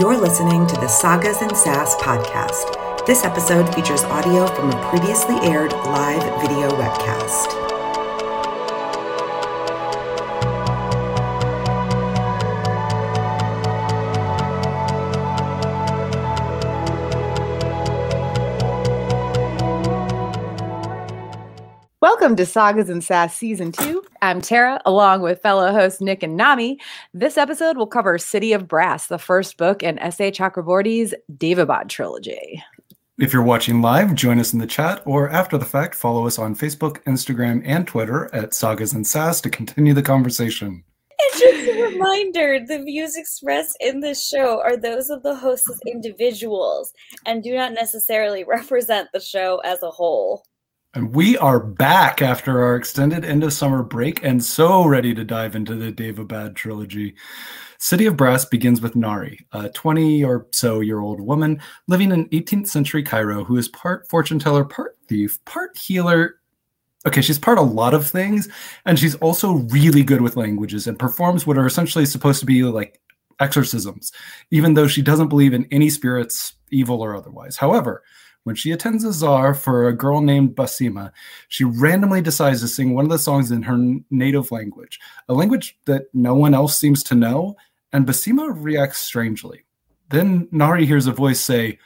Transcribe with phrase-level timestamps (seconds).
[0.00, 3.04] You're listening to the Sagas and Sass podcast.
[3.04, 7.69] This episode features audio from a previously aired live video webcast.
[22.30, 24.04] Welcome to Sagas and Sass Season 2.
[24.22, 26.78] I'm Tara, along with fellow hosts Nick and Nami.
[27.12, 30.30] This episode will cover City of Brass, the first book in S.A.
[30.30, 32.62] Chakraborty's Daevabad trilogy.
[33.18, 36.38] If you're watching live, join us in the chat, or after the fact, follow us
[36.38, 40.84] on Facebook, Instagram, and Twitter at Sagas and Sass to continue the conversation.
[41.34, 45.68] And just a reminder the views expressed in this show are those of the hosts
[45.68, 46.92] as individuals
[47.26, 50.44] and do not necessarily represent the show as a whole.
[50.92, 55.22] And we are back after our extended end of summer break and so ready to
[55.22, 57.14] dive into the Daevabad trilogy.
[57.78, 62.28] City of Brass begins with Nahri, a 20 or so year old woman living in
[62.30, 66.40] 18th century Cairo who is part fortune teller, part thief, part healer.
[67.06, 68.48] Okay, she's part a lot of things,
[68.84, 72.64] and she's also really good with languages and performs what are essentially supposed to be
[72.64, 73.00] like
[73.38, 74.10] exorcisms,
[74.50, 77.56] even though she doesn't believe in any spirits, evil or otherwise.
[77.56, 78.02] However,
[78.44, 81.12] when she attends a zar for a girl named Basima,
[81.48, 83.78] she randomly decides to sing one of the songs in her
[84.10, 87.56] native language, a language that no one else seems to know,
[87.92, 89.64] and Basima reacts strangely.
[90.08, 91.78] Then Nahri hears a voice say,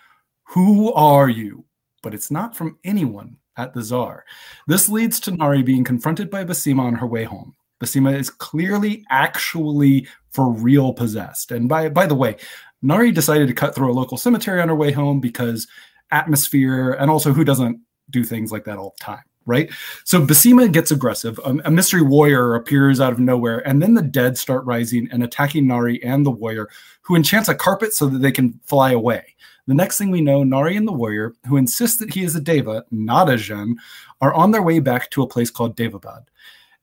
[0.44, 1.64] Who are you?
[2.02, 4.24] But it's not from anyone at the zar.
[4.66, 7.54] This leads to Nahri being confronted by Basima on her way home.
[7.82, 11.50] Basima is clearly actually for real possessed.
[11.50, 12.36] And by by the way,
[12.82, 15.66] Nahri decided to cut through a local cemetery on her way home because
[16.14, 19.70] atmosphere, and also who doesn't do things like that all the time, right?
[20.04, 21.38] So Basima gets aggressive.
[21.44, 25.22] A, a, mystery warrior appears out of nowhere, and then the dead start rising and
[25.22, 26.68] attacking Nahri and the warrior,
[27.02, 29.34] who enchants a carpet so that they can fly away.
[29.66, 32.40] The next thing we know, Nahri and the warrior, who insist that he is a
[32.40, 33.76] Daeva, not a Djinn,
[34.20, 36.24] are on their way back to a place called Daevabad.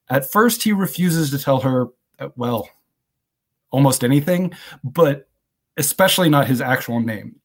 [0.09, 1.87] At first, he refuses to tell her,
[2.19, 2.69] uh, well,
[3.69, 4.53] almost anything,
[4.83, 5.29] but
[5.77, 7.40] especially not his actual name.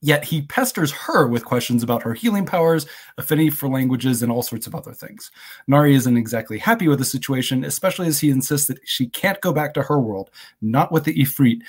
[0.00, 2.86] Yet he pesters her with questions about her healing powers,
[3.16, 5.30] affinity for languages, and all sorts of other things.
[5.68, 9.52] Nahri isn't exactly happy with the situation, especially as he insists that she can't go
[9.52, 10.30] back to her world,
[10.62, 11.62] not with the Ifrit,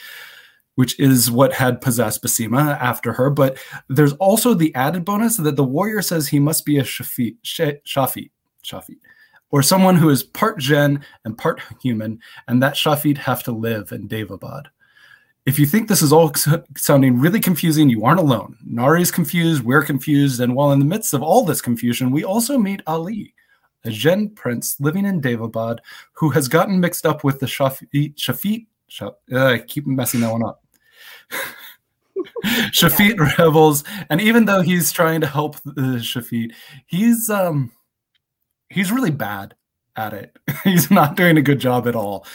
[0.75, 3.31] which is what had possessed Basima after her.
[3.31, 3.57] But
[3.89, 8.29] there's also the added bonus that the warrior says he must be a Shafi, Shafi,
[8.63, 8.97] Shafi,
[9.49, 13.91] or someone who is part Djinn and part human, and that Shafit have to live
[13.91, 14.67] in Daevabad.
[15.49, 16.31] If you think this is all
[16.77, 18.55] sounding really confusing, you aren't alone.
[18.71, 22.23] Nahri is confused, we're confused, and while in the midst of all this confusion, we
[22.23, 23.33] also meet Ali,
[23.83, 25.79] a Djinn prince living in Daevabad
[26.13, 28.13] who has gotten mixed up with the Shafit.
[28.13, 30.63] Shafit Shaf, uh, I keep messing that one up.
[32.71, 36.53] Shafit rebels, and even though he's trying to help the Shafit,
[36.85, 37.71] he's um
[38.69, 39.55] he's really bad
[39.99, 40.37] at it.
[40.63, 42.25] He's not doing a good job at all.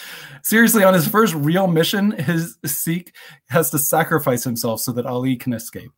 [0.43, 3.15] Seriously, on his first real mission, his sheikh
[3.49, 5.91] has to sacrifice himself so that Ali can escape.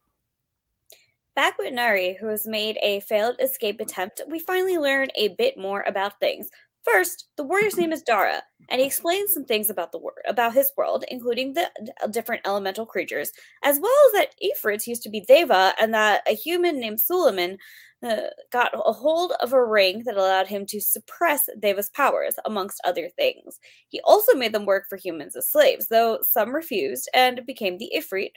[1.34, 5.58] Back with Nahri, who has made a failed escape attempt, we finally learn a bit
[5.58, 6.48] more about things.
[6.82, 9.98] First, the warrior's name is Dara, and he explains some things about the
[10.28, 11.68] about his world, including the
[12.10, 13.32] different elemental creatures,
[13.64, 17.58] as well as that Ifrits used to be Daeva, and that a human named Suleiman
[18.02, 22.80] uh, got a hold of a ring that allowed him to suppress Daeva's powers, amongst
[22.84, 23.58] other things.
[23.88, 27.92] He also made them work for humans as slaves, though some refused and became the
[27.96, 28.32] Ifrit,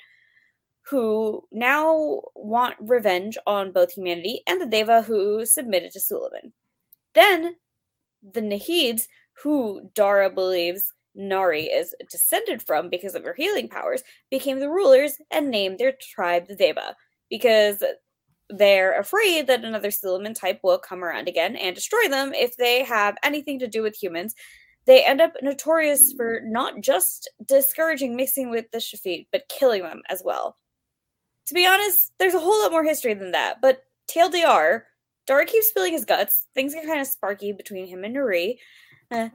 [0.90, 6.54] who now want revenge on both humanity and the Daeva who submitted to Suleiman.
[7.14, 7.56] Then
[8.24, 9.08] the Nahids,
[9.44, 15.18] who Dara believes Nahri is descended from because of her healing powers, became the rulers
[15.32, 16.94] and named their tribe the Daeva
[17.30, 17.84] because
[18.50, 22.84] they're afraid that another Suleiman type will come around again and destroy them if they
[22.84, 24.36] have anything to do with humans.
[24.86, 30.02] They end up notorious for not just discouraging mixing with the Shafit, but killing them
[30.10, 30.58] as well.
[31.48, 34.84] To be honest, there's a whole lot more history than that, but TLDR,
[35.28, 36.48] Dara keeps spilling his guts.
[36.56, 38.58] Things get kind of sparky between him and Nuri.
[39.12, 39.30] Uh,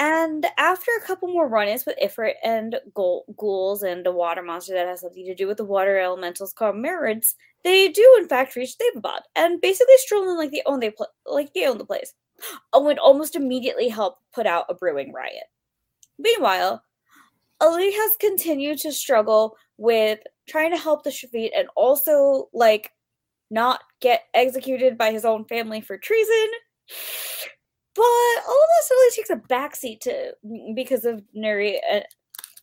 [0.00, 4.88] and after a couple more run-ins with Ifrit and ghouls and a water monster that
[4.88, 8.76] has something to do with the water elementals called Marids, they do in fact reach
[8.78, 12.14] Daevabad and basically stroll in like they own they pl- like they own the place.
[12.72, 15.44] And almost immediately help put out a brewing riot.
[16.18, 16.82] Meanwhile,
[17.60, 22.90] Ali has continued to struggle with trying to help the Shafit and also like
[23.50, 26.48] not get executed by his own family for treason.
[28.00, 30.32] But all of this really takes a backseat to
[30.74, 32.00] because of Nuri, uh,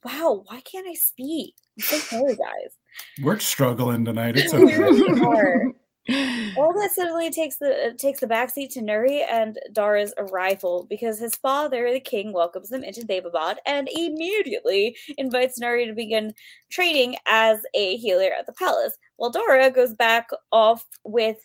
[0.04, 1.56] Wow, why can't I speak?
[1.78, 2.78] I'm so sorry, guys.
[3.22, 4.38] We're struggling tonight.
[4.38, 4.78] It's okay.
[4.78, 5.74] really.
[6.57, 11.19] All that suddenly takes the uh, takes the backseat to Nuri and Dara's arrival because
[11.19, 16.33] his father, the king, welcomes them into Daevabad and immediately invites Nuri to begin
[16.72, 18.98] training as a healer at the palace.
[19.18, 21.38] While Dara goes back off with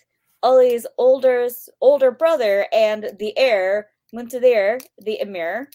[0.43, 1.49] Ali's older
[1.81, 5.69] older brother and the heir, went Muntadhir, the emir.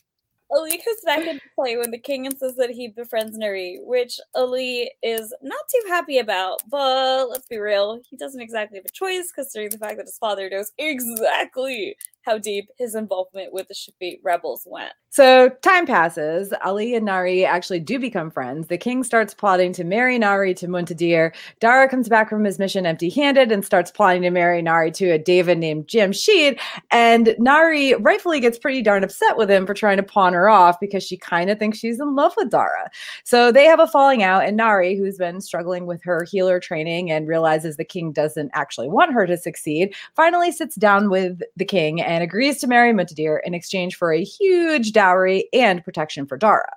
[0.49, 4.91] Ali comes back into play when the king insists that he befriends Nuri, which Ali
[5.03, 6.61] is not too happy about.
[6.69, 10.17] But let's be real, he doesn't exactly have a choice, considering the fact that his
[10.17, 14.93] father knows exactly how deep his involvement with the Shafit rebels went.
[15.09, 16.53] So time passes.
[16.63, 18.67] Ali and Nahri actually do become friends.
[18.67, 21.33] The king starts plotting to marry Nahri to Muntadhir.
[21.59, 25.09] Dara comes back from his mission empty handed and starts plotting to marry Nahri to
[25.09, 26.59] a Daeva named Jamshid.
[26.91, 30.79] And Nahri rightfully gets pretty darn upset with him for trying to pawn her off
[30.79, 32.91] because she kind of thinks she's in love with Dara.
[33.23, 37.09] So they have a falling out, and Nahri, who's been struggling with her healer training
[37.09, 41.65] and realizes the king doesn't actually want her to succeed, finally sits down with the
[41.65, 46.37] king and agrees to marry Muntadhir in exchange for a huge dowry and protection for
[46.37, 46.71] Dara.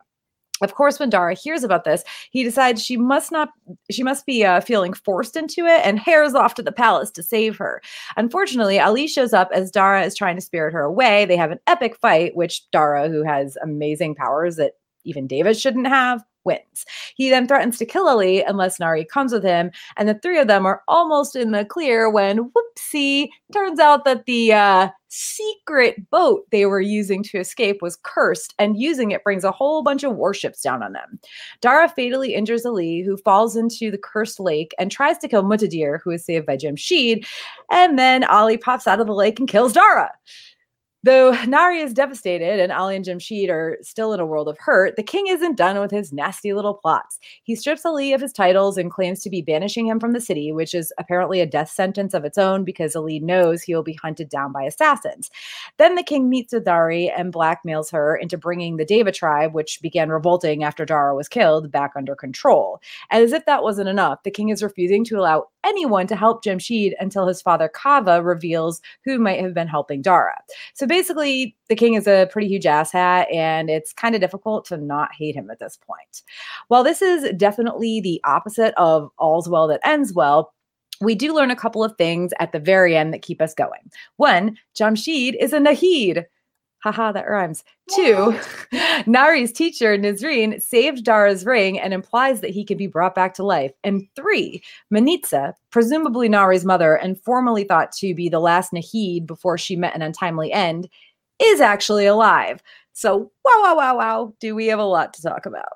[0.62, 3.48] Of course, when Dara hears about this, he decides she must not,
[3.90, 7.22] she must be uh, feeling forced into it, and hares off to the palace to
[7.22, 7.80] save her.
[8.16, 11.24] Unfortunately, Ali shows up as Dara is trying to spirit her away.
[11.24, 14.72] They have an epic fight, which Dara, who has amazing powers that
[15.04, 16.84] even David shouldn't have, wins.
[17.16, 20.48] He then threatens to kill Ali unless Nahri comes with him, and the three of
[20.48, 26.46] them are almost in the clear when, whoopsie, turns out that the uh, secret boat
[26.50, 30.16] they were using to escape was cursed, and using it brings a whole bunch of
[30.16, 31.18] warships down on them.
[31.60, 35.98] Dara fatally injures Ali, who falls into the cursed lake and tries to kill Mutadir,
[36.02, 37.26] who is saved by Jamshid,
[37.70, 40.10] and then Ali pops out of the lake and kills Dara.
[41.02, 44.96] Though Nahri is devastated and Ali and Jamshid are still in a world of hurt,
[44.96, 47.18] the king isn't done with his nasty little plots.
[47.42, 50.52] He strips Ali of his titles and claims to be banishing him from the city,
[50.52, 53.94] which is apparently a death sentence of its own because Ali knows he will be
[53.94, 55.30] hunted down by assassins.
[55.78, 59.80] Then the king meets with Dari and blackmails her into bringing the Daeva tribe, which
[59.80, 62.78] began revolting after Dara was killed, back under control.
[63.10, 66.44] And as if that wasn't enough, the king is refusing to allow anyone to help
[66.44, 70.36] Jamshid until his father Kaveh reveals who might have been helping Dara.
[70.74, 74.76] So basically, the king is a pretty huge asshat, and it's kind of difficult to
[74.76, 76.22] not hate him at this point.
[76.68, 80.52] While this is definitely the opposite of all's well that ends well,
[81.00, 83.90] we do learn a couple of things at the very end that keep us going.
[84.16, 86.24] One, Jamshid is a Nahid.
[86.82, 87.62] Haha, that rhymes.
[87.94, 88.38] Two,
[89.06, 93.42] Nahri's teacher, Nisreen, saved Dara's ring and implies that he can be brought back to
[93.42, 93.72] life.
[93.84, 94.62] And three,
[94.92, 99.94] Manizheh, presumably Nahri's mother and formerly thought to be the last Nahid before she met
[99.94, 100.88] an untimely end,
[101.38, 102.62] is actually alive.
[102.92, 105.72] So, wow, wow, wow, wow, do we have a lot to talk about?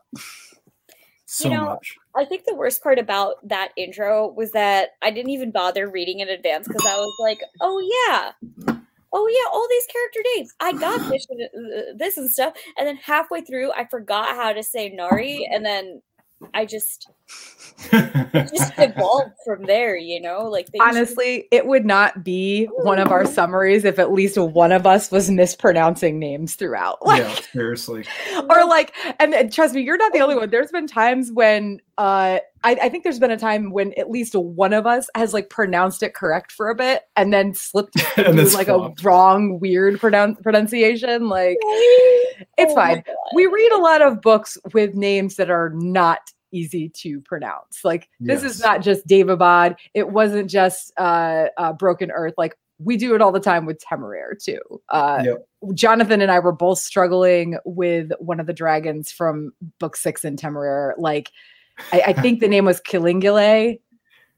[1.26, 1.96] So know, much.
[2.14, 6.20] I think the worst part about that intro was that I didn't even bother reading
[6.20, 8.32] in advance because I was like, oh
[8.68, 8.76] yeah,
[9.14, 10.52] oh yeah, all these character names.
[10.61, 12.55] I got this, and, uh, this and stuff.
[12.76, 16.02] And then halfway through, I forgot how to say Nahri, and then
[16.52, 17.08] I just
[17.90, 19.96] just evolved from there.
[19.96, 23.99] You know, like they just- Honestly, it would not be one of our summaries if
[23.99, 26.99] at least one of us was mispronouncing names throughout.
[27.05, 28.05] Like, yeah, seriously.
[28.50, 31.81] or like and, and trust me you're not the only one there's been times when
[31.98, 35.34] uh I, I think there's been a time when at least one of us has
[35.34, 39.00] like pronounced it correct for a bit and then slipped and into like flopped.
[39.00, 43.04] a wrong weird pronoun- pronunciation like it's Oh fine.
[43.34, 46.20] We read a lot of books with names that are not
[46.52, 47.84] easy to pronounce.
[47.84, 52.34] Like this is not just Daevabad it wasn't just uh, uh broken earth.
[52.38, 54.60] Like we do it all the time with Temeraire too.
[54.88, 55.48] Uh Yep.
[55.74, 60.36] Jonathan and I were both struggling with one of the dragons from book six in
[60.36, 60.92] Temeraire.
[60.98, 61.30] Like,
[61.93, 63.81] I, I think the name was Kilingile.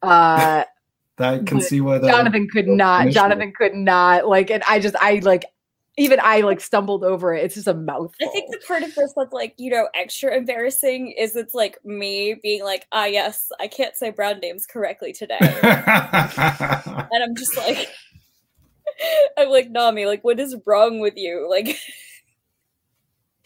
[0.02, 0.64] Uh,
[1.18, 2.06] I can see why that.
[2.06, 3.08] Jonathan could not.
[3.08, 4.28] Jonathan could not.
[4.28, 5.46] Like, and I just, I like,
[5.98, 7.44] even I like stumbled over it.
[7.44, 8.28] It's just a mouthful.
[8.28, 11.82] I think the part of this that's like, you know, extra embarrassing is it's like
[11.84, 15.38] me being like, ah, yes, I can't say brown names correctly today.
[15.40, 17.88] and I'm just like,
[19.38, 21.48] I'm like, Nami, like, what is wrong with you?
[21.48, 21.78] Like,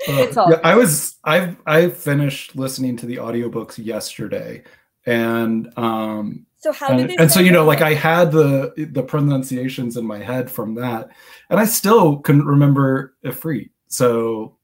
[0.07, 4.63] It's Uh, all- yeah, I was I I finished listening to the audiobooks yesterday
[5.07, 8.73] and um so how did and, they and so you know like I had the
[8.93, 11.09] the pronunciations in my head from that
[11.49, 13.71] and I still couldn't remember Ifrit.
[13.89, 14.57] So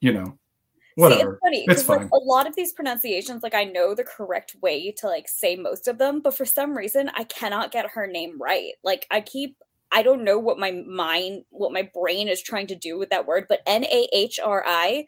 [0.00, 1.32] you know See, whatever.
[1.32, 4.56] it's funny It's 'cause, like, a lot of these pronunciations, like I know the correct
[4.60, 8.06] way to like say most of them, but for some reason I cannot get her
[8.06, 8.72] name right.
[8.84, 9.56] Like I keep,
[9.92, 13.26] I don't know what my mind, what my brain is trying to do with that
[13.26, 15.06] word, but N A H R I.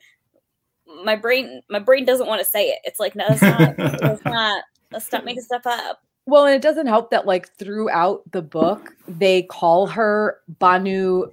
[1.05, 2.79] my brain my brain doesn't want to say it.
[2.85, 6.01] It's like no, that's not that's not let's stop making stuff up.
[6.27, 11.31] Well, and it doesn't help that like throughout the book they call her Banu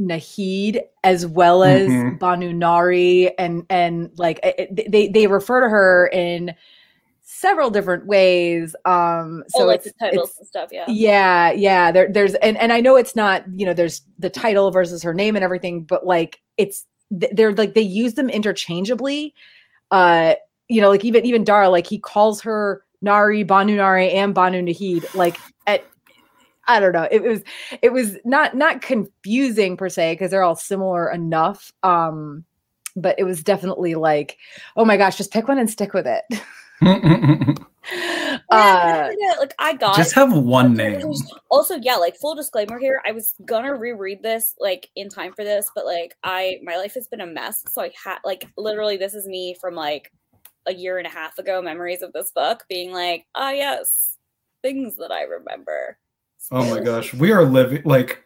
[0.00, 2.18] Nahid as well as Mhm.
[2.18, 6.54] Banu Nahri and and like it, it- they they refer to her in
[7.36, 10.70] several different ways um so oh, like it's, the titles it's and stuff.
[10.72, 10.86] Yeah.
[10.88, 14.70] yeah yeah there, there's and, and i know it's not you know there's the title
[14.70, 19.34] versus her name and everything but like it's they're like they use them interchangeably
[19.90, 20.34] uh
[20.68, 24.62] you know like even even dara like he calls her nahri banu nahri and banu
[24.62, 25.84] nahid like at
[26.66, 27.42] i don't know it was
[27.82, 32.44] it was not not confusing per se because they're all similar enough um
[32.96, 34.38] but it was definitely like
[34.76, 36.24] oh my gosh just pick one and stick with it
[38.50, 41.14] uh like I got Just have one name.
[41.50, 45.44] Also, yeah, like full disclaimer here, I was gonna reread this like in time for
[45.44, 47.64] this, but like I my life has been a mess.
[47.68, 50.12] So I had like literally this is me from like
[50.66, 54.16] a year and a half ago, memories of this book, being like, ah yes,
[54.62, 55.98] things that I remember.
[56.50, 58.25] Oh my gosh, we are living like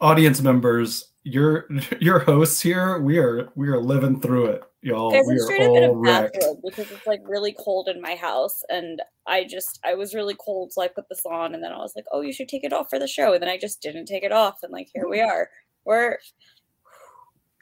[0.00, 1.06] audience members.
[1.24, 1.66] Your
[2.00, 2.98] your hosts here.
[3.00, 5.10] We are we are living through it, y'all.
[5.10, 6.32] Guys, we I'm are straight up in a all wrecked.
[6.34, 10.34] bathrobe because it's like really cold in my house, and I just I was really
[10.42, 12.64] cold, so I put this on, and then I was like, oh, you should take
[12.64, 14.88] it off for the show, and then I just didn't take it off, and like
[14.94, 15.50] here we are,
[15.84, 16.16] we're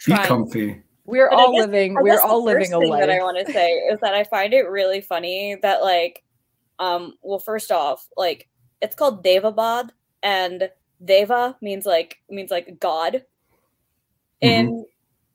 [0.07, 0.80] Be comfy.
[1.04, 3.18] we're But all guess- living we're guess the all living first a life that I
[3.18, 6.23] want to say is that I find it really funny that like,
[6.78, 8.49] um, well, first off, like
[8.80, 9.90] it's called Daevabad,
[10.23, 10.71] and
[11.05, 13.23] Deva means like means like God.
[14.40, 14.85] In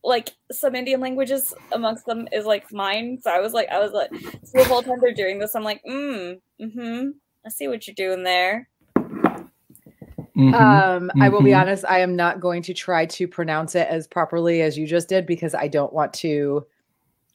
[0.03, 3.19] like some Indian languages, amongst them is like mine.
[3.21, 4.09] So I was like, I was like,
[4.43, 7.09] so the whole time they're doing this, I'm like, mm, mm-hmm.
[7.45, 8.69] I see what you're doing there.
[10.37, 10.53] Mhm.
[10.53, 11.61] Um, I will be Mhm.
[11.61, 15.07] honest, I am not going to try to pronounce it as properly as you just
[15.09, 16.65] did because I don't want to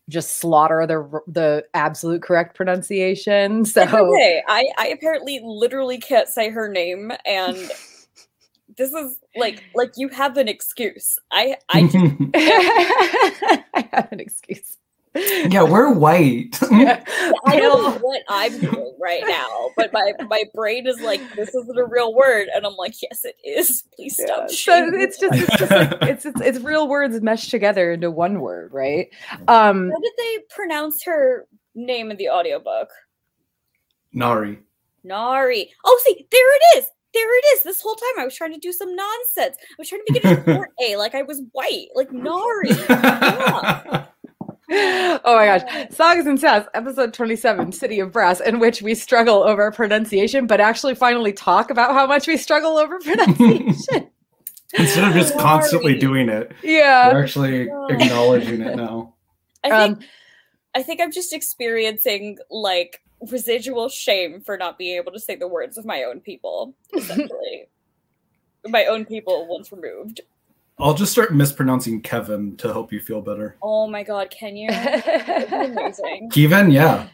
[0.09, 3.65] just slaughter the the absolute correct pronunciation.
[3.67, 4.43] So okay.
[4.49, 7.71] I I apparently literally can't say her name, and
[8.79, 11.19] this is like like you have an excuse.
[11.31, 11.97] I I just
[13.75, 14.77] I have an excuse.
[15.15, 16.59] yeah, we're white.
[16.71, 17.03] Yeah.
[17.47, 21.49] I don't know what I'm doing right now, but my my brain is like, this
[21.55, 23.83] isn't a real word, and I'm like, yes, it is.
[23.97, 24.51] Please Yeah, stop.
[24.51, 28.41] So it's just it's just like it's, it's it's real words meshed together into one
[28.41, 29.09] word, right?
[29.49, 32.91] Um How did they pronounce her name in the audiobook?
[34.15, 34.59] Nahri.
[35.05, 35.69] Nahri.
[35.85, 36.87] Oh, see, there it is.
[37.19, 37.63] There it is.
[37.65, 39.57] This whole time I was trying to do some nonsense.
[39.61, 42.71] I was trying to make it a short A, like I was white, like Nari.
[42.71, 44.07] Yeah.
[45.25, 45.63] oh my gosh.
[45.91, 50.61] Sagas and Sass, episode 27, City of Brass, in which we struggle over pronunciation, but
[50.61, 54.11] actually finally talk about how much we struggle over pronunciation.
[54.79, 57.11] Instead of just constantly doing it, yeah.
[57.13, 57.87] we're actually Oh.
[57.87, 59.15] acknowledging it now.
[59.65, 60.05] I think Um,
[60.75, 65.49] I think I'm just experiencing like residual shame for not being able to say the
[65.49, 67.69] words of my own people, essentially.
[68.67, 70.21] my own people once removed.
[70.81, 73.57] I'll just start mispronouncing Kevin to help you feel better.
[73.63, 74.69] Oh my god, can you?
[74.69, 76.31] Amazing.
[76.33, 77.09] Kevin, yeah,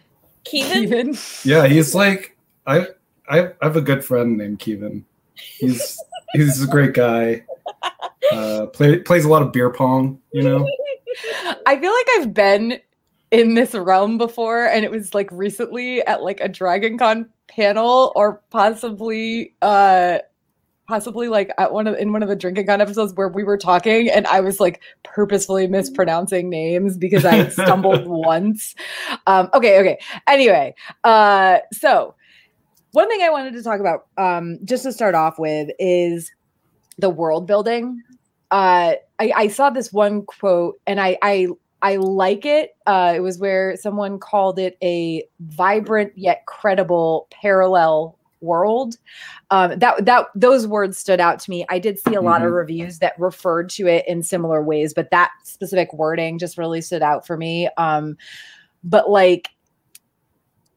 [0.45, 0.83] Kevin?
[0.83, 1.19] Even.
[1.45, 1.67] yeah.
[1.67, 2.89] He's like I,
[3.29, 5.07] I, I have a good friend named Kevin.
[5.35, 5.99] He's
[6.35, 7.45] he's a great guy.
[8.33, 10.21] Uh, play, plays a lot of beer pong.
[10.33, 10.69] You know.
[11.67, 12.81] I feel like I've been
[13.35, 18.13] in this realm before, and it was like recently at like a Dragon Con panel,
[18.15, 20.19] or possibly uh
[20.87, 23.57] possibly like at one of in one of the drinking con episodes where we were
[23.57, 28.75] talking and I was like purposefully mispronouncing names because I stumbled once.
[29.27, 29.99] Um okay, okay.
[30.29, 32.15] Anyway, uh so
[32.93, 36.31] one thing I wanted to talk about um just to start off with is
[36.99, 38.03] the world building.
[38.51, 41.49] Uh I, I saw this one quote and I I
[41.85, 42.71] I like it.
[42.87, 48.97] Uh, it was where someone called it a vibrant yet credible parallel world.
[49.51, 51.67] Um, that that those words stood out to me.
[51.69, 52.57] I did see a lot of Mhm.
[52.57, 57.03] reviews that referred to it in similar ways, but that specific wording just really stood
[57.03, 57.69] out for me.
[57.77, 58.17] Um,
[58.83, 59.49] but like,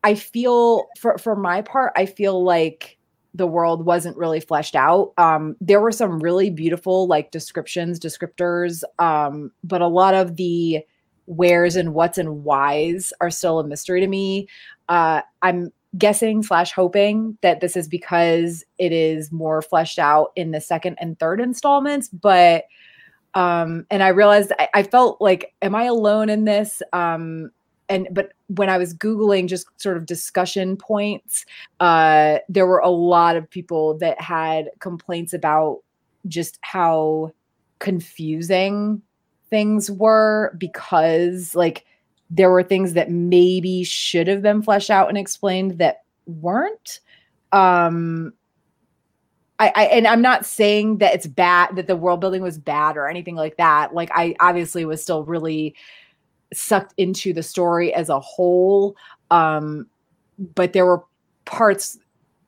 [0.04, 2.98] I feel for for my part, I feel like
[3.34, 5.14] the world wasn't really fleshed out.
[5.18, 10.84] Um, there were some really beautiful like descriptions, descriptors, um, but a lot of the
[11.27, 14.48] where's and what's and whys are still a mystery to me.
[14.89, 20.51] Uh, I'm guessing slash hoping that this is because it is more fleshed out in
[20.51, 22.65] the second and third installments, but
[23.38, 27.51] um and i realized I, I felt like am i alone in this um
[27.89, 31.46] and but when i was googling just sort of discussion points
[31.79, 35.79] uh there were a lot of people that had complaints about
[36.27, 37.31] just how
[37.79, 39.01] confusing
[39.50, 41.86] things were because like
[42.30, 47.00] there were things that maybe should have been fleshed out and explained that weren't.
[47.51, 48.34] Um,
[49.60, 52.98] I, I and I'm not saying that it's bad that the world building was bad
[52.98, 53.94] or anything like that.
[53.94, 55.75] Like I obviously was still really
[56.54, 58.96] sucked into the story as a whole.
[59.32, 59.88] Um,
[60.56, 61.04] but there were
[61.46, 61.98] parts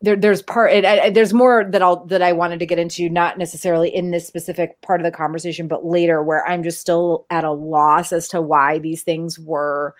[0.01, 3.37] there, there's part it, there's more that I'll that I wanted to get into, not
[3.37, 7.43] necessarily in this specific part of the conversation, but later where I'm just still at
[7.43, 9.95] a loss as to why these things were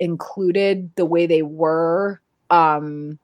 [0.00, 2.20] included the way they were.
[2.48, 3.18] Um,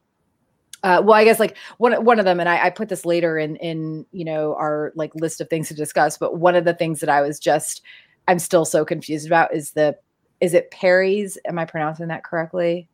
[0.82, 3.38] uh, well, I guess like one one of them, and I, I put this later
[3.38, 6.18] in in you know our like list of things to discuss.
[6.18, 7.82] But one of the things that I was just
[8.28, 9.96] I'm still so confused about is the
[10.40, 11.38] is it peris?
[11.46, 12.88] Am I pronouncing that correctly?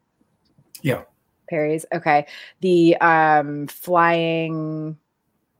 [0.83, 1.03] Yeah,
[1.49, 1.85] peris.
[1.95, 2.27] Okay,
[2.61, 4.97] the um flying.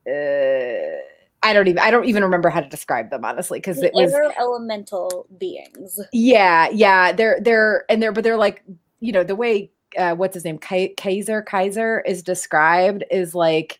[0.07, 1.01] Uh,
[1.43, 4.13] I don't even I don't even remember how to describe them honestly because it was
[4.39, 5.99] elemental beings.
[6.11, 8.63] Yeah, yeah, they're they're and they're but they're like
[8.99, 13.79] you know the way uh, what's his name Khayzur Khayzur is described is like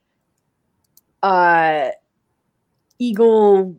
[1.24, 1.90] uh
[3.00, 3.76] eagle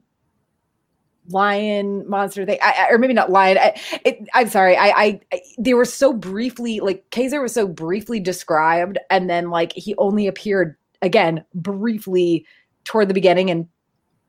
[1.28, 2.58] lion monster thing.
[2.62, 3.58] I, or maybe not lion.
[3.58, 3.74] I,
[4.34, 4.76] am sorry.
[4.76, 5.20] I, I,
[5.58, 10.26] they were so briefly like khayzur was so briefly described and then like he only
[10.26, 12.46] appeared again briefly
[12.84, 13.68] toward the beginning and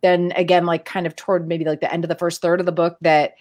[0.01, 2.65] then again like kind of toward maybe like the end of the first third of
[2.65, 3.33] the book that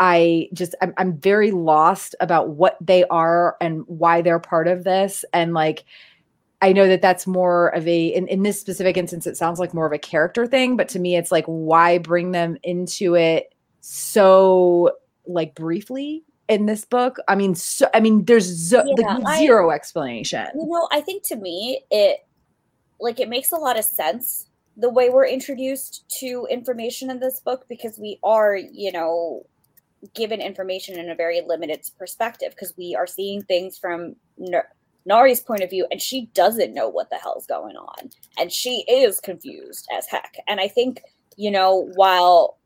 [0.00, 4.84] I just I'm, I'm very lost about what they are and why they're part of
[4.84, 5.24] this.
[5.32, 5.84] And like
[6.62, 9.74] I know that that's more of a in, in this specific instance it sounds like
[9.74, 13.54] more of a character thing but to me it's like why bring them into it
[13.80, 14.92] so
[15.26, 17.16] like briefly in this book?
[17.28, 20.46] I mean so I mean there's zo- yeah, like zero I, explanation.
[20.54, 22.26] You know I think to me it
[23.00, 27.40] like it makes a lot of sense the way we're introduced to information in this
[27.40, 29.46] book because we are you know
[30.14, 34.16] given information in a very limited perspective because we are seeing things from
[35.08, 38.84] Nahri's point of view and she doesn't know what the hell's going on and she
[38.88, 40.36] is confused as heck.
[40.48, 41.02] And I think,
[41.36, 42.58] you know, while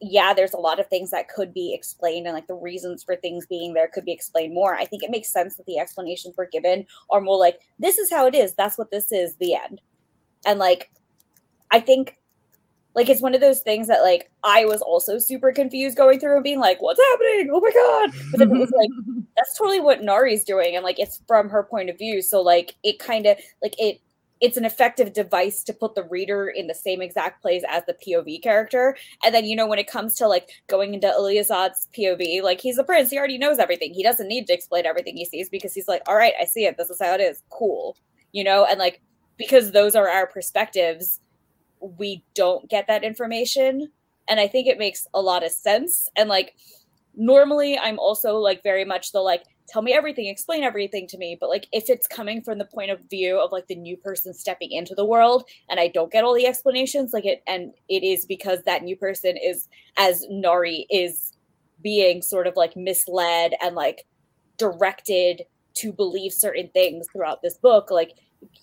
[0.00, 3.16] yeah, there's a lot of things that could be explained and like the reasons for
[3.16, 4.74] things being there could be explained more.
[4.74, 8.10] I think it makes sense that the explanations we're given are more like this is
[8.10, 9.80] how it is, that's what this is, the end.
[10.46, 10.90] And like
[11.70, 12.16] I think
[12.94, 16.36] like it's one of those things that like I was also super confused going through
[16.36, 17.50] and being like, what's happening?
[17.52, 18.22] Oh my god.
[18.30, 18.90] But then it was like
[19.36, 20.76] that's totally what Nahri's doing.
[20.76, 22.22] And like it's from her point of view.
[22.22, 24.00] So like it kind of like it
[24.40, 27.94] it's an effective device to put the reader in the same exact place as the
[27.94, 28.96] POV character.
[29.24, 32.76] And then, you know, when it comes to like going into Alizayd's POV, like he's
[32.76, 33.94] a prince, he already knows everything.
[33.94, 36.66] He doesn't need to explain everything he sees because he's like, all right, I see
[36.66, 36.76] it.
[36.76, 37.42] This is how it is.
[37.48, 37.96] Cool.
[38.32, 39.00] You know, and like
[39.38, 41.20] because those are our perspectives,
[41.98, 43.88] we don't get that information.
[44.28, 46.08] And i think it makes a lot of sense.
[46.16, 46.54] And like
[47.16, 51.36] normally i'm also like very much the like tell me everything explain everything to me.
[51.40, 54.34] But like if it's coming from the point of view of like the new person
[54.34, 58.02] stepping into the world and i don't get all the explanations like it and it
[58.02, 61.32] is because that new person is as nahri is
[61.82, 64.06] being sort of like misled and like
[64.58, 65.42] directed
[65.74, 68.12] to believe certain things throughout this book like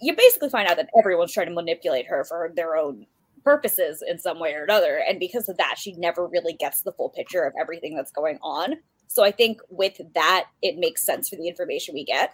[0.01, 3.05] you basically find out that everyone's trying to manipulate her for their own
[3.43, 5.01] purposes in some way or another.
[5.07, 8.37] And because of that, she never really gets the full picture of everything that's going
[8.41, 8.75] on.
[9.07, 12.33] So I think with that, it makes sense for the information we get.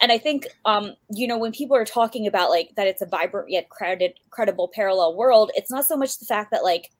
[0.00, 3.06] And I think, um, you know, when people are talking about like that it's a
[3.06, 6.90] vibrant yet crowded, credible parallel world, it's not so much the fact that like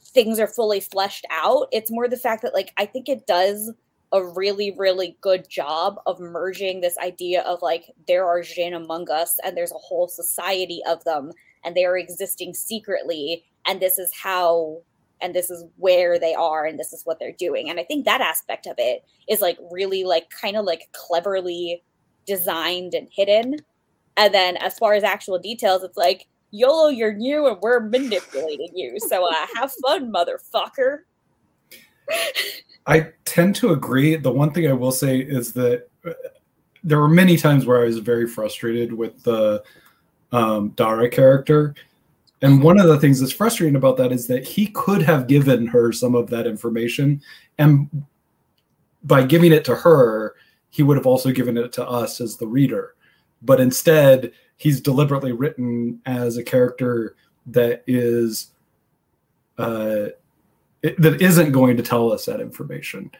[0.00, 1.68] things are fully fleshed out.
[1.72, 3.72] It's more the fact that like I think it does
[4.12, 9.10] a really, really good job of merging this idea of like there are Jinn among
[9.10, 11.32] us and there's a whole society of them
[11.64, 14.78] and they are existing secretly and this is how
[15.20, 17.68] and this is where they are and this is what they're doing.
[17.68, 21.82] And i think that aspect of it is like really like kind of like cleverly
[22.26, 23.56] designed and hidden.
[24.16, 28.70] And then as far as actual details it's like yolo you're new and we're manipulating
[28.74, 28.98] you.
[29.00, 31.00] So uh, have fun motherfucker
[32.86, 35.88] i tend to agree the one thing i will say is that
[36.84, 39.62] there were many times where i was very frustrated with the
[40.32, 41.74] um, Dara character.
[42.42, 45.66] And one of the things that's frustrating about that is that he could have given
[45.66, 47.22] her some of that information.
[47.58, 47.88] And
[49.04, 50.34] by giving it to her,
[50.70, 52.94] he would have also given it to us as the reader.
[53.40, 57.16] But instead, he's deliberately written as a character
[57.46, 58.52] that is
[59.56, 60.08] uh,
[60.82, 63.10] it, that isn't going to tell us that information.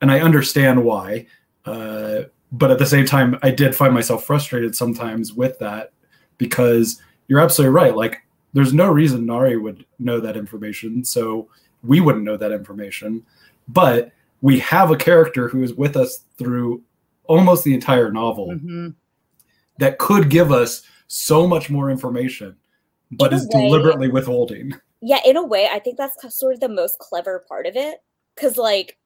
[0.00, 1.26] And I understand why.
[1.64, 5.92] Uh, but at the same time, I did find myself frustrated sometimes with that
[6.38, 7.96] because you're absolutely right.
[7.96, 8.22] Like,
[8.52, 11.04] there's no reason Nahri would know that information.
[11.04, 11.48] So
[11.82, 13.24] we wouldn't know that information,
[13.68, 16.82] but we have a character who is with us through
[17.24, 18.88] almost the entire novel Mm-hmm.
[19.78, 22.56] that could give us so much more information,
[23.12, 24.74] but is way- deliberately withholding.
[25.02, 27.98] Yeah in a way i think that's sort of the most clever part of it
[28.34, 28.96] because like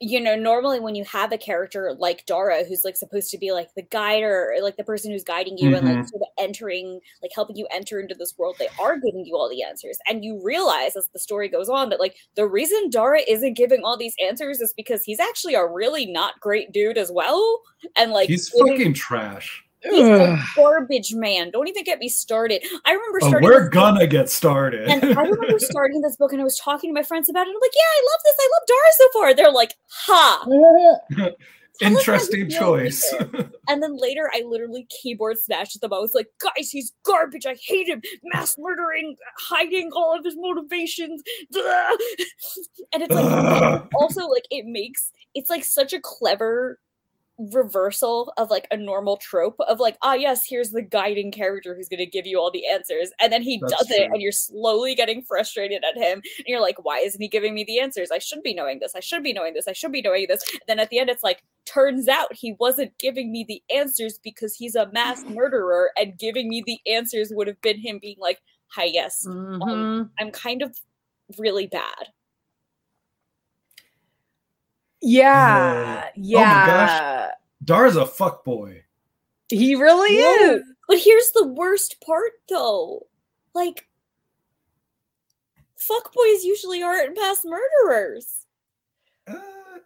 [0.00, 3.52] you know normally when you have a character like dara who's like supposed to be
[3.52, 6.08] like the guide or like the person who's guiding you and like Mhm.
[6.10, 9.48] sort of entering like helping you enter into this world they are giving you all
[9.48, 13.20] the answers and you realize as the story goes on that like the reason dara
[13.28, 17.12] isn't giving all these answers is because he's actually a really not great dude as
[17.12, 17.62] well
[17.96, 19.63] and like He's fucking trash.
[19.84, 24.06] He's a garbage man don't even get me started i remember Oh, starting we're gonna
[24.06, 24.88] get started.
[24.88, 27.50] and I remember starting this book and I was talking to my friends about it.
[27.50, 28.36] I'm like, yeah, I love this.
[28.40, 29.34] I love Dara so far.
[29.34, 30.44] They're like, ha.
[31.80, 33.14] Tell us how you Interesting choice.
[33.68, 35.92] and then later I literally keyboard smashed them.
[35.92, 37.46] I was like, guys, he's garbage.
[37.46, 38.00] I hate him.
[38.32, 41.22] Mass murdering, hiding all of his motivations.
[42.92, 46.78] And it's like also like it makes it's like such a clever
[47.38, 51.88] reversal of like a normal trope of like ah yes here's the guiding character who's
[51.88, 54.30] going to give you all the answers and then he That's does it and you're
[54.30, 58.10] slowly getting frustrated at him and you're like why isn't he giving me the answers?
[58.12, 58.92] I should be knowing this.
[58.94, 59.66] I should be knowing this.
[59.66, 60.48] I should be knowing this.
[60.52, 64.18] And then at the end it's like turns out he wasn't giving me the answers
[64.22, 68.16] because he's a mass murderer and giving me the answers would have been him being
[68.20, 70.08] like hi yes Mhm.
[70.20, 70.76] i'm kind of
[71.38, 72.06] really bad
[75.04, 76.04] Yeah.
[76.06, 76.44] Oh Yeah.
[76.44, 77.30] my gosh.
[77.64, 78.84] Dar's a fuck boy.
[79.48, 80.62] He really No, is.
[80.88, 83.06] But here's the worst part though.
[83.54, 83.86] Like
[85.76, 88.43] fuck boys usually aren't past murderers.
[89.26, 89.34] Uh,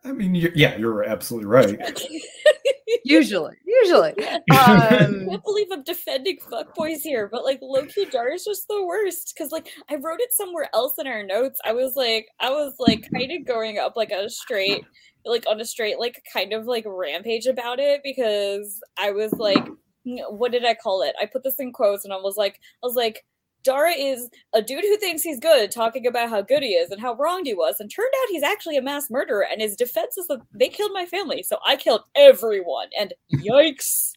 [0.04, 1.78] I mean, you're, yeah, you're absolutely right.
[3.04, 3.54] Usually.
[3.66, 4.14] Usually.
[4.50, 8.84] I Um, can't believe I'm defending fuckboys here, but like lowkey Dar is just the
[8.84, 9.34] worst.
[9.36, 11.60] Cause like I wrote it somewhere else in our notes.
[11.64, 14.84] I was like, I was like kind of going up like a straight,
[15.24, 19.66] like on a straight, like kind of like rampage about it because I was like,
[20.04, 21.14] what did I call it?
[21.20, 23.24] I put this in quotes and I was like, I was like,
[23.64, 27.00] Dara is a dude who thinks he's good, talking about how good he is and
[27.00, 29.44] how wronged he was, and turned out he's actually a mass murderer.
[29.50, 32.88] And his defense is that they killed my family, so I killed everyone.
[32.98, 34.12] And yikes!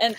[0.00, 0.16] And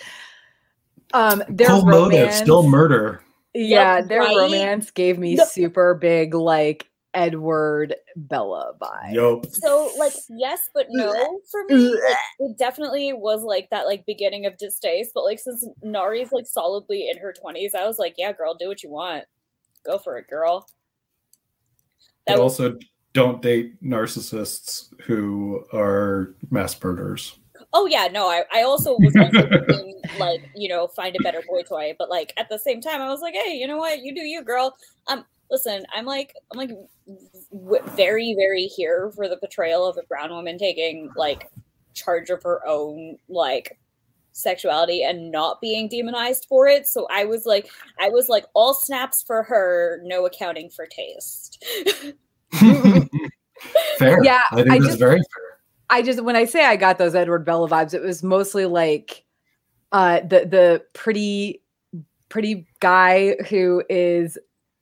[1.14, 3.22] um, their Cold motive, romance, still murder.
[3.54, 4.36] yeah, Yep, their right?
[4.38, 5.46] romance gave me No.
[5.46, 6.88] super big like
[7.20, 9.14] Edward Bella vibe.
[9.14, 9.46] Yup.
[9.48, 11.90] so, like, yes, but no for me.
[11.90, 15.12] Like, it definitely was like that, like beginning of distaste.
[15.14, 18.70] But like, since Nahri's like solidly in her twenties, I was like, yeah, girl, do
[18.70, 19.26] what you want,
[19.86, 20.66] go for it, girl.
[22.26, 22.78] But That was also,
[23.12, 27.38] don't date narcissists who are mass murderers.
[27.74, 31.44] Oh yeah, no, I, I also was also thinking like, you know, find a better
[31.50, 34.00] boy toy, but like at the same time I was like, hey, you know what?
[34.00, 34.74] You do you, girl.
[35.08, 36.72] Um listen, I'm like I'm like
[37.52, 41.50] w- very very here for the portrayal of a brown woman taking like
[41.94, 43.80] charge of her own like
[44.32, 46.88] sexuality and not being demonized for it.
[46.88, 51.64] So I was like I was like all snaps for her, no accounting for taste.
[53.98, 54.24] fair.
[54.24, 55.46] Yeah, I think I that's just- very fair.
[55.92, 59.26] I just when I say I got those Edward Bella vibes, it was mostly like
[59.92, 61.64] uh the the pretty
[62.30, 64.38] pretty guy who is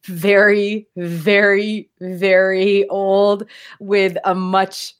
[0.07, 3.45] very very very old
[3.79, 4.93] with a much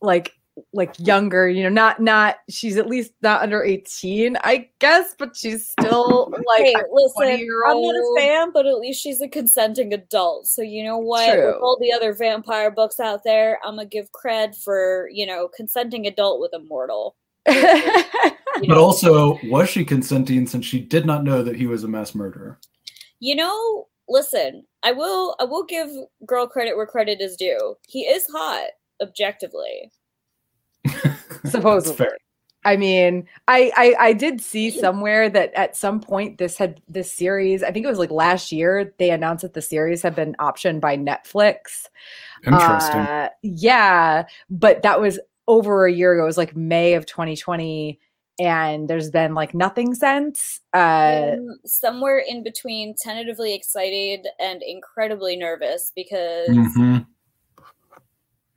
[0.00, 0.32] like
[0.72, 5.36] like younger you know not not she's at least not under 18 i guess but
[5.36, 9.28] she's still like hey, a listen, I'm not a fan, but at least she's a
[9.28, 10.46] consenting adult.
[10.46, 11.36] So you know what?
[11.36, 15.48] With all the other vampire books out there, I'm gonna give cred for you know
[15.54, 17.16] consenting adult with a mortal.
[17.46, 17.54] You
[18.68, 22.14] But also, was she consenting since she did not know that he was a mass
[22.14, 22.58] murderer?
[23.20, 25.88] you know, listen, I will I will give
[26.26, 27.76] girl credit where credit is due.
[27.88, 29.92] He is hot, objectively.
[30.84, 31.96] That's Supposedly.
[31.96, 32.16] fair.
[32.64, 37.12] I mean, I, I I did see somewhere that at some point this had this
[37.12, 40.34] series, I think it was like last year, they announced that the series had been
[40.40, 41.86] optioned by Netflix.
[42.44, 43.00] Interesting.
[43.00, 46.24] Uh, yeah, but that was over a year ago.
[46.24, 48.00] It was like May of 2020,
[48.38, 50.60] and there's been like nothing since.
[50.74, 50.78] Uh,
[51.36, 57.06] I'm somewhere in between tentatively excited and incredibly nervous because Mhm.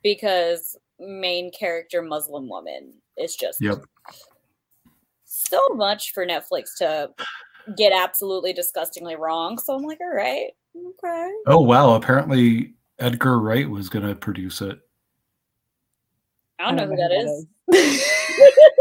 [0.03, 3.79] because main character Muslim woman is just Yep.
[5.25, 7.13] so much for Netflix to
[7.77, 9.57] get absolutely disgustingly wrong.
[9.57, 11.31] So I'm like, all right, okay.
[11.47, 11.95] Oh wow!
[11.95, 14.79] Apparently, Edgar Wright was going to produce it.
[16.59, 17.45] I don't know who that is.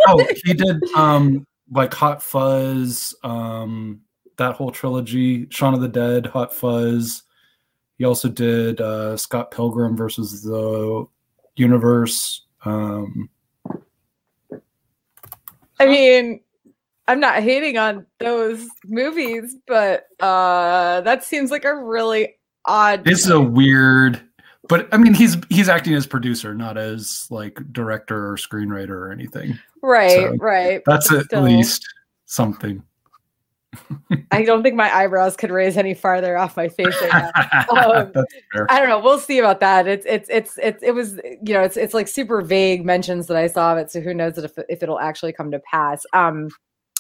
[0.07, 4.01] Oh, he did um like Hot Fuzz, um
[4.37, 7.25] that whole trilogy, Shaun of the Dead, Hot Fuzz.
[7.99, 11.07] He also did uh, Scott Pilgrim versus the
[11.57, 12.47] Universe.
[12.65, 13.29] Um,
[15.81, 16.41] I mean,
[17.09, 23.05] I'm not hating on those movies, but uh that seems like a really odd.
[23.05, 24.28] This is a weird,
[24.69, 29.11] but I mean, he's he's acting as producer, not as like director or screenwriter or
[29.11, 29.59] anything.
[29.83, 30.83] right, so right.
[30.87, 31.87] That's at still, least
[32.27, 32.83] something.
[34.31, 37.65] I don't think my eyebrows could raise any farther off my face right now.
[37.79, 38.67] Um, That's fair.
[38.71, 38.99] I don't know.
[38.99, 39.87] We'll see about that.
[39.87, 43.37] It's it's it's it's it was you know it's it's like super vague mentions that
[43.37, 43.91] I saw of it.
[43.91, 46.05] So who knows if if it'll actually come to pass.
[46.13, 46.49] Um,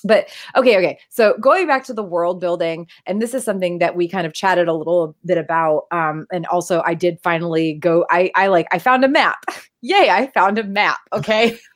[0.04, 0.98] but okay, okay.
[1.08, 4.32] So going back to the world building, and this is something that we kind of
[4.32, 5.86] chatted a little bit about.
[5.90, 8.06] Um, and also I did finally go.
[8.10, 9.38] I I like I found a map.
[9.80, 10.10] Yay!
[10.10, 10.98] I found a map.
[11.12, 11.58] Okay.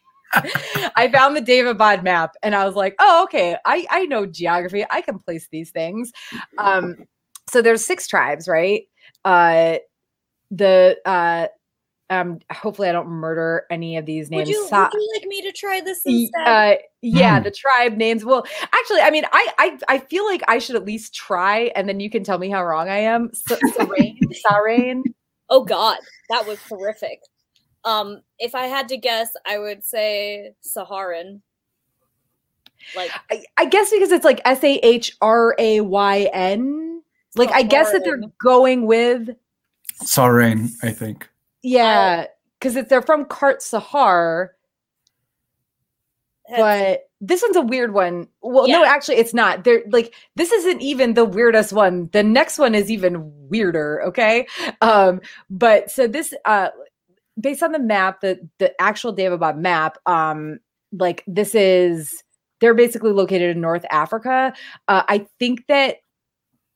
[0.96, 4.82] I found the David map and I was like, oh, okay, I, I know geography.
[4.90, 6.10] I can place these things.
[6.56, 6.96] Um,
[7.50, 8.84] so there's six tribes, right?
[9.26, 9.76] Uh,
[10.50, 11.48] the uh,
[12.08, 14.48] um, hopefully I don't murder any of these names.
[14.48, 16.46] Would you, would you like me to try this instead?
[16.46, 17.44] uh, yeah, Hmm.
[17.44, 18.24] the tribe names.
[18.24, 21.88] Well, actually, I mean, I, I I feel like I should at least try, and
[21.88, 23.30] then you can tell me how wrong I am.
[23.32, 25.02] S- Sarain, Sarain.
[25.50, 25.98] oh God,
[26.30, 27.20] that was horrific.
[27.84, 31.42] Um, if I had to guess, I would say Saharan.
[32.96, 37.02] Like I, I guess because it's like S A H R A Y N.
[37.36, 39.30] Like I guess that they're going with
[40.02, 41.28] Sarain, I think.
[41.62, 42.26] yeah,
[42.58, 44.50] because if they're from Qart Sahar,
[46.48, 46.58] that's-
[46.92, 48.26] but this one's a weird one.
[48.42, 49.62] Well, no, actually, it's not.
[49.64, 52.08] They're like this isn't even the weirdest one.
[52.12, 54.02] The next one is even weirder.
[54.06, 54.46] Okay,
[54.80, 56.70] um, but so this uh,
[57.40, 60.58] based on the map, the the actual David map, um,
[60.92, 62.22] like this is
[62.60, 64.52] they're basically located in North Africa.
[64.88, 65.98] Uh, I think that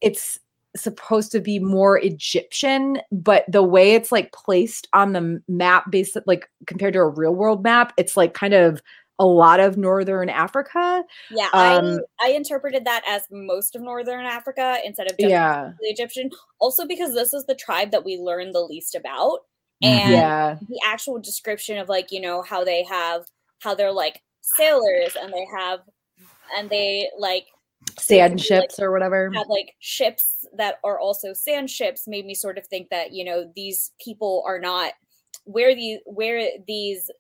[0.01, 0.39] it's
[0.77, 6.17] supposed to be more Egyptian, but the way it's like placed on the map, based
[6.27, 8.81] like compared to a real world map, it's like kind of
[9.19, 11.05] a lot of northern Africa.
[11.31, 15.73] yeah, um, I I interpreted that as most of northern Africa instead of just Yeah,
[15.81, 16.31] the Egyptian.
[16.59, 19.41] Also because this is the tribe that we learn the least about,
[19.83, 19.89] Mhm.
[19.89, 23.25] and yeah, the actual description of like you know how they have
[23.61, 25.81] how they're like sailors and they have
[26.57, 27.47] and they like
[27.99, 29.31] sand like, ships or whatever.
[29.35, 33.25] had like ships that are also sand ships made me sort of think that you
[33.25, 34.93] know these people are not
[35.45, 37.11] where the where these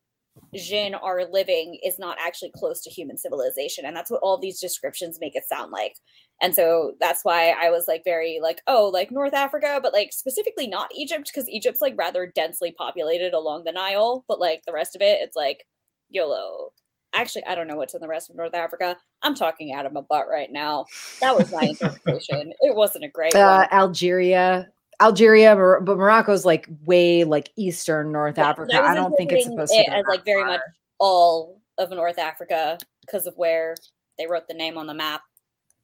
[0.54, 4.60] Djinn are living is not actually close to human civilization and that's what all these
[4.60, 5.94] descriptions make it sound like.
[6.42, 10.12] And so that's why i was like very like oh like north africa but like
[10.12, 14.72] specifically not egypt because egypt's like rather densely populated along the nile but like the
[14.72, 15.64] rest of it it's like
[16.10, 16.72] yolo.
[17.14, 18.96] Actually i don't know what's in the rest of north africa.
[19.22, 20.86] I'm talking out of my butt right now.
[21.20, 22.52] That was my interpretation.
[22.60, 23.68] It wasn't a great Uh, one.
[23.72, 24.68] Algeria,
[25.00, 28.76] Algeria, Mor- but Morocco's like way like eastern North Yeah, Africa.
[28.76, 30.52] I I don't think it's supposed to be as like very far.
[30.52, 30.60] much
[30.98, 33.74] all of North Africa because of where
[34.18, 35.22] they wrote the name on the map.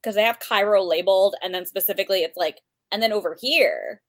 [0.01, 2.59] Because they have Cairo labeled, and then specifically it's like,
[2.91, 4.01] and then over here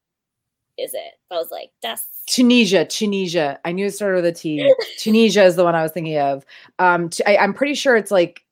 [0.79, 1.13] is it?
[1.31, 3.61] I was like, that's Tunisia, Tunisia.
[3.65, 4.75] I knew it started with a T.
[4.99, 6.45] Tunisia is the one I was thinking of.
[6.79, 8.45] Um, t- I, am pretty sure it's like,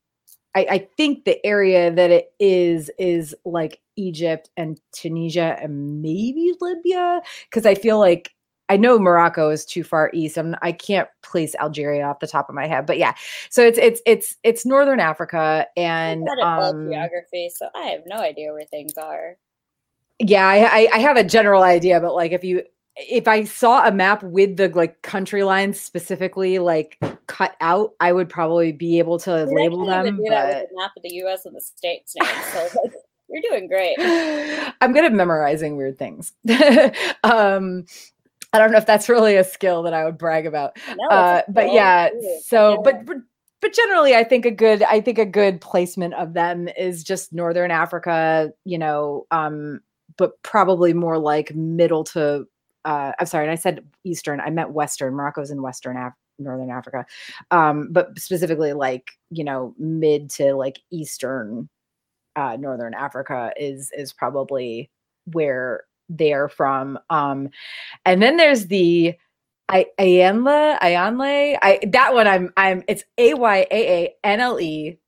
[0.55, 6.53] I, I think the area that it is is like Egypt and Tunisia and maybe
[6.61, 8.31] Libya, because I feel like
[8.69, 10.39] I know Morocco is too far east.
[10.39, 13.15] I'm I can't place Algeria off the top of my head, but yeah.
[13.51, 18.17] So it's it's it's it's northern Africa and not um, geography, so I have no
[18.17, 19.37] idea where things are.
[20.19, 22.63] yeah I, I i have a general idea but like if you
[22.97, 28.13] if i saw a map with the like country lines specifically like cut out i
[28.13, 31.15] would probably be able to I mean, I label them but the map of the
[31.17, 31.47] U.S.
[31.47, 32.45] and the states names.
[32.53, 32.93] So like,
[33.29, 33.97] you're doing great.
[34.83, 36.33] i'm good at memorizing weird things
[37.25, 37.85] um
[38.53, 41.43] i don't know if that's really a skill that i would brag about No, uh
[41.49, 42.11] but yeah
[42.45, 42.77] so Yeah.
[42.85, 43.17] but but
[43.63, 47.33] but generally i think a good i think a good placement of them is just
[47.33, 49.81] northern africa you know um
[50.19, 52.47] but probably more like middle to
[52.85, 56.71] uh i'm sorry and i said eastern i meant western morocco's in western Af- northern
[56.71, 57.05] africa
[57.51, 61.69] um but specifically like you know mid to like eastern
[62.37, 64.91] uh northern africa is is probably
[65.33, 67.49] where they're from um
[68.05, 69.15] and then there's the
[69.69, 71.59] I Ayanla, Ayaanle.
[71.63, 74.99] I that one I'm I'm it's A Y A A N L E.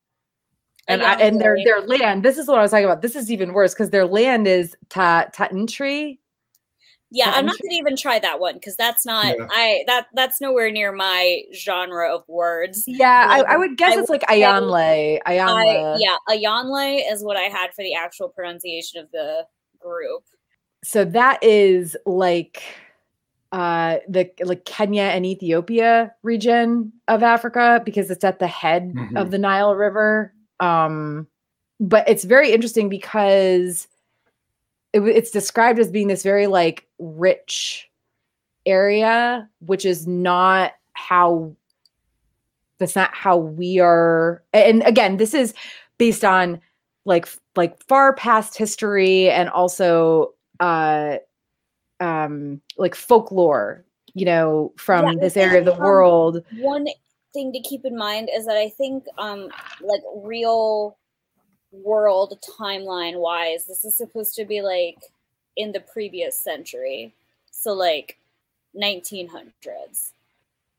[0.87, 3.01] And I, and their their land, this is what I was talking about.
[3.01, 5.25] This is even worse because their land is Ta.
[7.11, 9.47] Yeah, I'm I'm not gonna even try that one because that's not Yeah.
[9.51, 12.83] I that that's nowhere near my genre of words.
[12.87, 15.19] Yeah, I, I Um, would guess I it's would like say Ayaanle.
[15.25, 15.97] I Ayanla.
[15.99, 19.45] yeah, Ayaanle is what I had for the actual pronunciation of the
[19.79, 20.23] group.
[20.83, 22.63] so that is like
[23.51, 29.15] uh the like Kenya and Ethiopia region of Africa because it's at the head Mhm.
[29.15, 30.33] of the Nile River.
[30.59, 31.27] Um
[31.79, 33.87] but it's very interesting because
[34.95, 37.89] it, it's described as being this very like rich
[38.65, 41.53] area which is not how
[42.79, 45.53] that's not how we are and again this is
[45.97, 46.59] based on
[47.05, 51.17] like like far past history and also uh
[51.99, 56.43] um like folklore you know from Yeah, this area of the um, world.
[56.57, 56.87] One
[57.33, 59.49] thing to keep in mind is that I think, um,
[59.81, 60.97] like real
[61.83, 64.97] world timeline wise, this is supposed to be like
[65.57, 67.13] in the previous century,
[67.51, 68.17] so like
[68.79, 70.11] 1900s,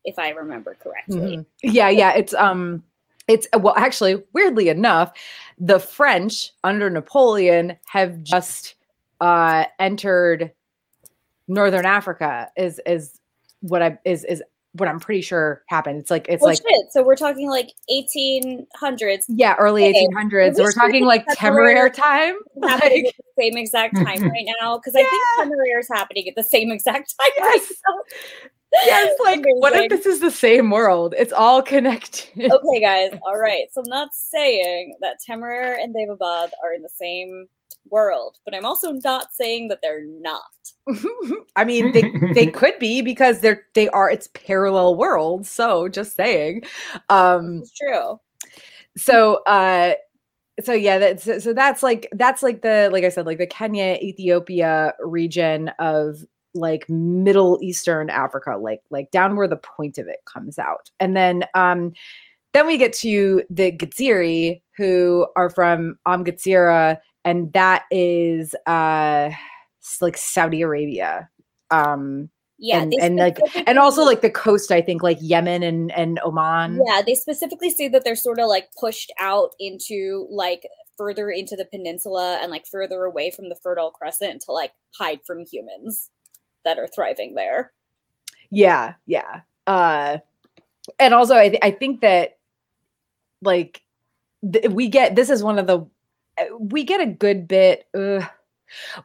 [0.04, 1.38] if I remember correctly.
[1.38, 1.46] Mhm.
[1.62, 2.82] yeah yeah it's um
[3.28, 5.12] it's well actually weirdly enough
[5.58, 8.74] the french under napoleon have just
[9.20, 10.52] uh entered
[11.48, 13.18] northern africa is is
[13.60, 14.42] what i is is
[14.78, 16.86] what i'm pretty sure happened it's like it's oh like shit!
[16.90, 19.24] So we're talking like 1800s.
[19.28, 23.56] yeah early Okay, 1800s we we're talking like temeraire time happening like at the same
[23.56, 27.44] exact time right now because I think Temeraire is happening at the same exact time
[27.46, 27.72] right Yes.
[27.88, 27.94] now.
[28.84, 33.18] yes like what if this is the same world it's all connected okay, guys.
[33.26, 33.66] All right.
[33.72, 37.46] So I'm not saying that Temeraire and Daevabad are in the same
[37.88, 40.42] world, but I'm also not saying that they're not.
[41.56, 45.50] I mean, they they could be because they're they are it's parallel worlds.
[45.50, 46.62] So just saying.
[47.08, 48.20] Um It's true.
[48.96, 49.94] so uh
[50.62, 53.46] so yeah that's so- so that's like that's like the like I said like the
[53.46, 60.08] Kenya Ethiopia region of like Middle Eastern Africa like like down where the point of
[60.08, 60.90] it comes out.
[61.00, 61.92] And then um
[62.54, 69.30] then we get to the Geziri who are from Am Gezira and that is uh
[69.32, 69.36] s-
[70.00, 71.28] like Saudi Arabia.
[71.70, 72.80] Um Yeah.
[72.82, 76.80] and, and like and also like the coast I think like Yemen and and Oman.
[76.86, 81.56] Yeah, they specifically say that they're sort of like pushed out into like further into
[81.56, 86.10] the peninsula and like further away from the Fertile Crescent to like hide from humans
[86.64, 87.72] that are thriving there.
[88.50, 89.40] Yeah, yeah.
[89.66, 90.18] Uh
[90.98, 92.38] and also I th- I think that
[93.42, 93.82] like
[94.50, 95.84] th- we get this is one of the
[96.58, 98.24] we get a good bit uh,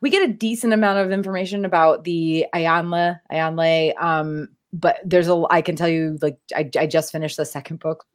[0.02, 5.44] we get a decent amount of information about the Ayanla Ayaanle um but there's a
[5.50, 8.06] I can tell you like I, I just finished the second book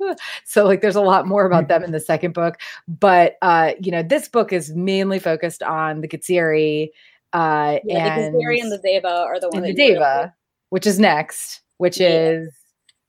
[0.44, 2.56] so like there's a lot more about them in the second book
[2.88, 6.88] but uh you know this book is mainly focused on the Geziri
[7.32, 10.32] uh Yeah, and the Kazari and the Daeva are the ones the Daeva,
[10.70, 12.08] which is next, which Yeah.
[12.08, 12.54] is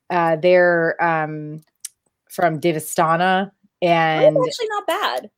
[0.10, 1.62] uh they're um
[2.30, 5.32] from Daevastana and was actually not bad.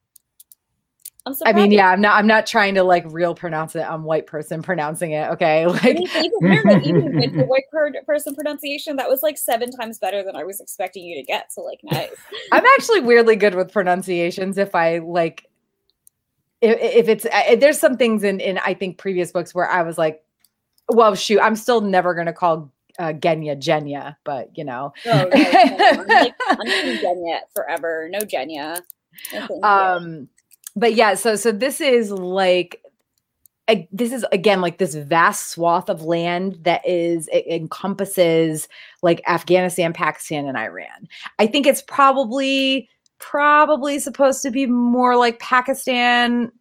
[1.30, 3.82] I'm I mean, yeah, I'm not I'm not trying to like real pronounce it.
[3.82, 5.30] I'm white person pronouncing it.
[5.32, 5.66] Okay.
[5.80, 7.70] Like Even, even, no, no, even with the white
[8.06, 11.52] person pronunciation, that was like seven times better than I was expecting you to get.
[11.52, 12.10] So like, nice.
[12.52, 15.46] I'm actually weirdly good with pronunciations if I like
[16.62, 19.84] if, if it's uh, there's some things in in I think previous books where I
[19.84, 20.24] was like,
[20.90, 25.30] well, shoot, I'm still never gonna call uh, Genya Genya, but you know, No, no,
[25.30, 28.10] no, I'm like, I'm Genya forever.
[28.12, 28.82] No Genya.
[29.34, 30.28] No, um
[30.80, 32.82] but yeah so so this is like
[33.70, 38.68] a- this is again like this vast swath of land that is it encompasses
[39.04, 41.08] like afghanistan pakistan and iran
[41.40, 42.90] i think it's probably
[43.20, 46.52] probably supposed to be more like pakistan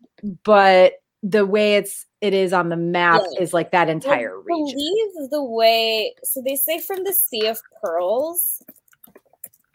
[0.45, 3.43] but the way it's it is on the map Yeah.
[3.43, 7.47] is like that I entire region believe the way so they say from the Sea
[7.47, 8.63] of Pearls,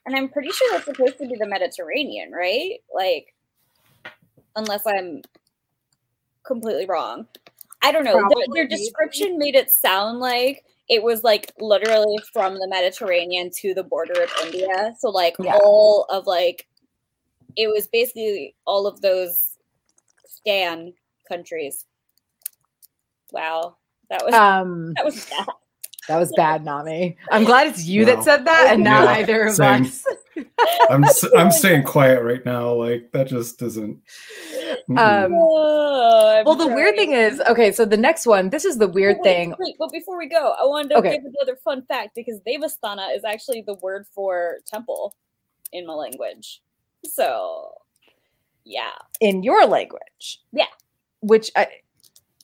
[0.06, 2.80] and I'm pretty sure that's supposed to be the Mediterranean, right?
[2.94, 3.34] Like,
[4.56, 5.22] unless I'm
[6.46, 7.28] completely wrong.
[7.82, 8.13] I don't know.
[8.30, 13.74] Their, their description made it sound like it was like literally from the Mediterranean to
[13.74, 14.94] the border of India.
[15.00, 15.58] So like Yeah.
[15.63, 16.68] all of like
[17.56, 19.58] it was basically all of those
[20.26, 20.93] stan
[21.28, 21.86] countries.
[23.32, 23.78] Wow.
[24.10, 25.47] That was um that was bad.
[26.08, 28.14] that was bad nami i'm glad it's you No.
[28.16, 29.86] that said that and not Yeah, either of same.
[29.86, 30.06] us
[30.90, 32.74] I'm s- I'm staying quiet right now.
[32.74, 34.00] Like that just doesn't.
[34.90, 34.98] Mm-mm.
[34.98, 38.88] um Oh, Well, the weird thing is, okay, so the next one, this is the
[38.88, 39.56] weird Wait, thing.
[39.60, 41.12] Wait, but before we go, I wanted to Okay.
[41.12, 45.16] give another fun fact because Devasthana is actually the word for temple
[45.72, 46.62] in my language.
[47.06, 47.72] So,
[48.66, 50.42] yeah, in your language.
[50.52, 50.66] Yeah.
[51.22, 51.68] Which I,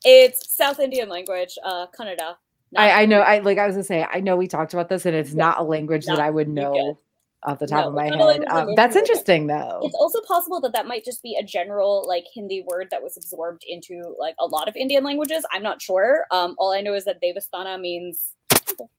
[0.05, 2.35] it's South Indian language, uh, Kannada.
[2.77, 5.05] I, I know, I like, I was gonna say, I know we talked about this
[5.05, 5.37] and it's Yeah.
[5.37, 6.99] not a language that I would you know.
[7.43, 8.45] Off the top No, of my it's not a head.
[8.49, 9.27] Um, that's goes through it.
[9.27, 9.79] interesting though.
[9.83, 13.17] It's also possible that that might just be a general like Hindi word that was
[13.17, 15.45] absorbed into like a lot of Indian languages.
[15.51, 16.25] I'm not sure.
[16.31, 18.33] Um, all I know is that Devasthana means.
[18.65, 18.91] temple.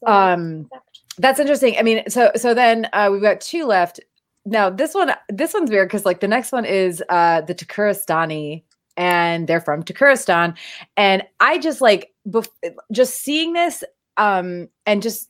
[0.00, 0.70] So, Um.
[1.18, 1.76] That's interesting.
[1.78, 4.00] I mean, so so then uh, we've got two left.
[4.46, 8.62] Now this one, this one's weird because like the next one is uh, the Tukharistani,
[8.96, 10.56] and they're from Tukharistan,
[10.96, 12.48] and I just like bef-
[12.92, 13.84] just seeing this,
[14.16, 15.27] um, and just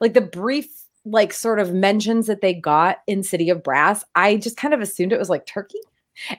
[0.00, 0.68] like the brief
[1.04, 4.80] like sort of mentions that they got in City of Brass, I just kind of
[4.80, 5.80] assumed it was like Turkey,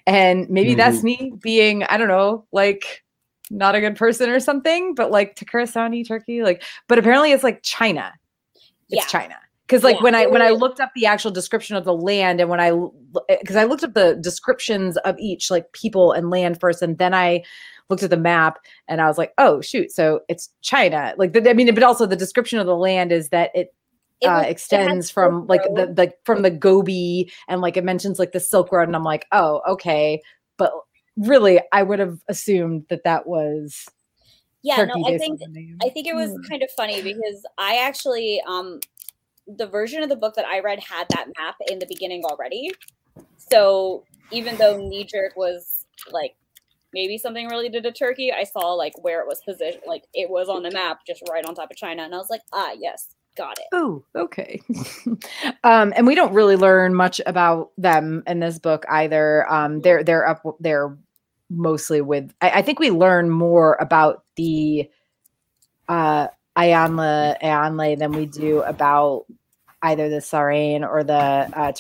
[0.06, 1.04] and maybe that's mm.
[1.04, 3.04] me being I don't know like
[3.52, 7.64] not a good person or something, but like Tukharistani Turkey, like, but apparently it's like
[7.64, 8.14] China
[8.90, 9.20] it's Yeah.
[9.20, 9.36] China.
[9.70, 12.42] Because like Yeah, when I when I looked up the actual description of the land
[12.42, 12.72] and when I
[13.40, 17.14] because I looked up the descriptions of each like people and land first and then
[17.14, 17.44] I
[17.88, 18.58] looked at the map
[18.88, 22.08] and I was like oh shoot so it's China like the, I mean but also
[22.08, 23.72] the description of the land is that it
[24.22, 25.96] It uh, was- it extends from like the Road.
[25.96, 29.28] the from the Gobi and like it mentions like the Silk Road and I'm like
[29.32, 30.20] oh okay
[30.58, 30.72] but
[31.18, 33.86] really I would have assumed that that was
[34.62, 35.78] yeah, Turkey no, I think on the name.
[35.84, 36.42] I think it was Hmm.
[36.50, 38.80] kind of funny because I actually um
[39.58, 42.72] the version of the book that I read had that map in the beginning already.
[43.38, 46.36] So even though knee jerk was like
[46.94, 50.50] maybe something related to Turkey, I saw like where it was positioned, like it was
[50.50, 53.10] on the map just right on top of China, and I was like, ah, yes,
[53.36, 53.66] got it.
[53.74, 54.62] Oh, okay.
[55.64, 59.52] um, and we don't really learn much about them in this book either.
[59.52, 60.98] Um, they're they're up they're
[61.50, 62.34] mostly with.
[62.42, 64.90] I, I think we learn more about the
[65.88, 66.28] uh,
[66.58, 69.26] Ayanla Ayaanle than we do about
[69.82, 71.72] either the Sahrayn or the uh.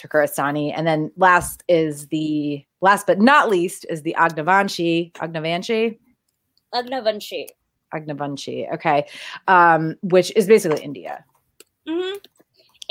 [0.76, 5.97] And then last is the last but not least is the Agnavanshi Agnavanshi
[6.74, 7.47] Agnavanshi.
[7.93, 8.74] Agnavanshi.
[8.74, 9.08] Okay,
[9.47, 11.26] um, which is basically India.
[11.88, 12.18] Mm-hmm.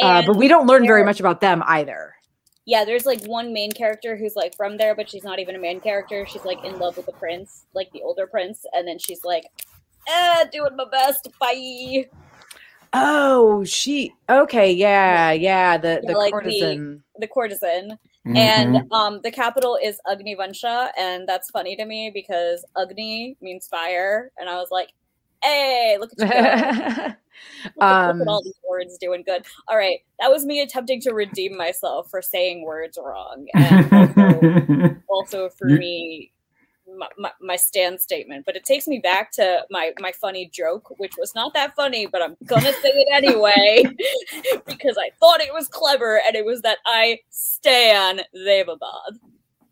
[0.01, 2.15] Uh, but we don't learn very much about them either.
[2.69, 5.59] yeah, there's like one main character who's like from there, but she's not even a
[5.59, 6.27] main character.
[6.27, 9.45] She's like in love with the prince, like the older prince, and then she's like,
[10.07, 12.05] eh, doing my best, bye.
[12.93, 14.13] Oh, she.
[14.29, 15.77] Okay, yeah, yeah.
[15.79, 17.03] The Yeah, the like courtesan.
[17.19, 17.99] The courtesan.
[18.27, 18.37] Mhm.
[18.37, 24.31] And um the capital is Agnivansha, and that's funny to me because Agni means fire,
[24.39, 24.91] and I was like,
[25.43, 26.27] hey, look at you.
[26.27, 27.19] Look, at-
[27.77, 29.47] look Um, at all these words doing good.
[29.69, 34.97] All right, that was me attempting to redeem myself for saying words wrong, and also,
[35.09, 36.33] also for You- me
[36.99, 38.45] my, my, my stand statement.
[38.45, 42.07] But it takes me back to my my funny joke, which was not that funny,
[42.07, 43.85] but I'm gonna say it anyway
[44.67, 49.19] because I thought it was clever, and it was that I stan Devabad.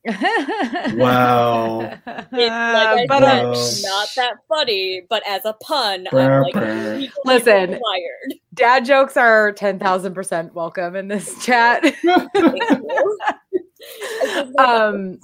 [0.94, 1.80] Wow.
[1.80, 6.42] It, like I but said, uh, not that funny, but as a pun, Brr, I'm
[6.42, 7.72] like Listen.
[7.72, 8.34] required.
[8.54, 11.82] dad jokes are ten thousand percent welcome in this chat.
[11.82, 13.18] Thank you.
[14.58, 15.18] um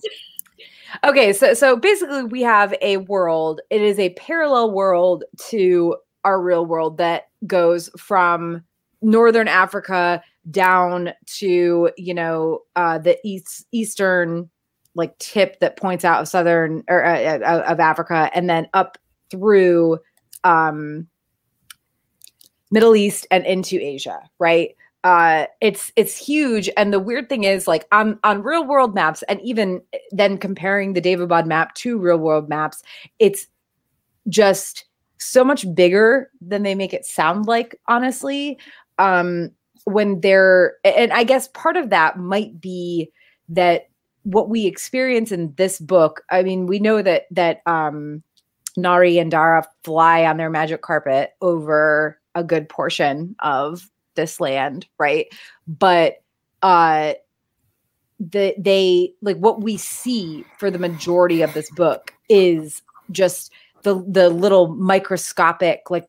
[1.04, 6.40] okay so so basically we have a world it is a parallel world to our
[6.40, 8.62] real world that goes from
[9.00, 14.48] northern africa down to you know uh the east eastern
[14.94, 18.98] like tip that points out of southern or uh, uh, of africa and then up
[19.30, 19.98] through
[20.44, 21.06] um
[22.70, 26.70] middle east and into asia right uh it's it's huge.
[26.76, 30.92] And the weird thing is like on on real world maps and even then comparing
[30.92, 32.82] the Daevabad map to real world maps
[33.18, 33.46] it's
[34.28, 34.84] just
[35.18, 38.58] so much bigger than they make it sound like honestly.
[38.98, 39.50] Um
[39.84, 43.10] when they're and i guess part of that might be
[43.48, 43.88] that
[44.22, 48.22] what we experience in this book i mean we know that that um
[48.78, 54.86] nahri and dara fly on their magic carpet over a good portion of this land
[54.98, 55.26] right
[55.66, 56.22] but
[56.62, 57.14] uh
[58.20, 63.52] the they like what we see for the majority of this book is just
[63.82, 66.08] the the little microscopic like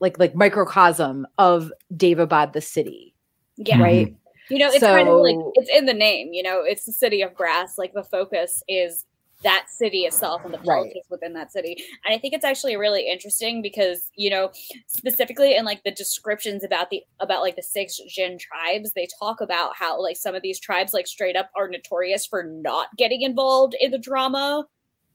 [0.00, 3.14] like like microcosm of Daevabad the city
[3.56, 3.80] Yeah.
[3.80, 4.14] right
[4.50, 7.22] You know, it's kind of like it's in the name, you know, it's the city
[7.22, 7.78] of brass.
[7.78, 9.06] Like the focus is
[9.44, 10.66] that city itself and the Right.
[10.66, 11.76] politics within that city.
[12.04, 14.50] And I think it's actually really interesting because, you know,
[14.86, 19.40] specifically in like the descriptions about the about like the six Djinn tribes, they talk
[19.40, 23.22] about how like some of these tribes like straight up are notorious for not getting
[23.22, 24.66] involved in the drama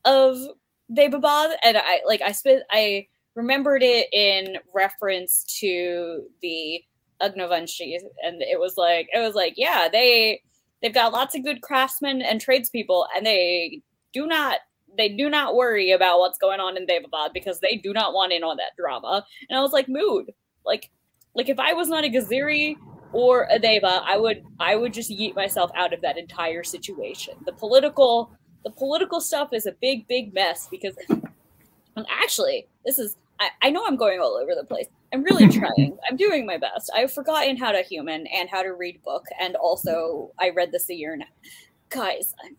[0.06, 0.38] of
[0.92, 1.56] Daevabad.
[1.64, 6.82] And I like I spent I remembered it in reference to the
[7.22, 10.42] Agnavanshi, and it was like it was like yeah they
[10.82, 13.82] they've got lots of good craftsmen and tradespeople, and they
[14.14, 14.60] do not
[14.98, 18.34] they do not worry about what's going on in Daevabad because they do not want
[18.34, 19.26] in on that drama.
[19.50, 20.32] And I was like, mood,
[20.66, 20.90] like
[21.36, 22.76] Like if I was not a Geziri
[23.14, 27.36] or a Daeva, I would I would just yeet myself out of that entire situation.
[27.46, 28.32] The political
[28.64, 33.70] the political stuff is a big big mess because and actually this is I, I
[33.70, 34.88] know I'm going all over the place.
[35.14, 35.98] I'm really trying.
[36.10, 36.92] I'm doing my best.
[36.94, 40.90] I've forgotten how to human and how to read book, and also I read this
[40.90, 41.26] a year now.
[41.90, 42.58] Guys, I'm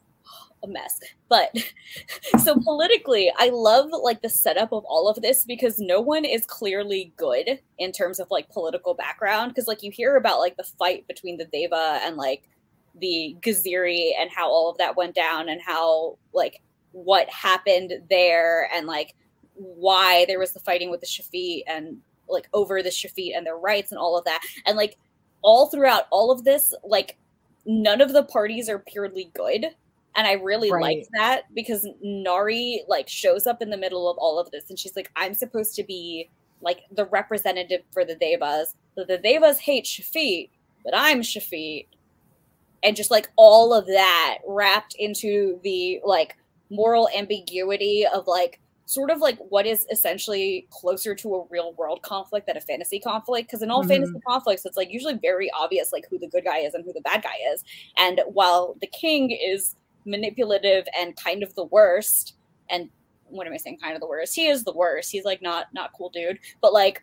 [0.63, 0.99] a mess.
[1.29, 1.57] But
[2.43, 6.45] so politically, I love like the setup of all of this because no one is
[6.47, 9.53] clearly good in terms of like political background.
[9.53, 12.49] Because like you hear about like the fight between the Daeva and like
[12.95, 16.63] the Geziri and how all of that went down and how like
[16.93, 19.15] what happened there and like
[19.55, 23.57] why there was the fighting with the Shafit and like over the Shafit and their
[23.57, 24.41] rights and all of that.
[24.67, 24.97] And like
[25.43, 27.19] all throughout all of this, like
[27.67, 29.67] none of the parties are purely good.
[30.17, 30.83] And I really Right.
[30.99, 34.79] liked that because Nahri like shows up in the middle of all of this and
[34.79, 36.29] she's like, I'm supposed to be
[36.61, 38.75] like the representative for the Daevas.
[38.97, 40.51] So the Daevas hate Shafit,
[40.85, 41.87] but I'm Shafit.
[42.83, 46.37] And just like all of that wrapped into the like
[46.71, 52.03] moral ambiguity of like sort of like what is essentially closer to a real world
[52.03, 53.89] conflict than a fantasy conflict because in all Mhm.
[53.89, 56.93] fantasy conflicts it's like usually very obvious like who the good guy is and who
[56.93, 57.63] the bad guy is
[57.99, 62.35] and while the king is manipulative and kind of the worst.
[62.69, 62.89] And
[63.29, 63.79] what am i saying?
[63.79, 64.35] Kind of the worst.
[64.35, 65.11] He is the worst.
[65.11, 66.39] He's like not not cool dude.
[66.61, 67.03] But like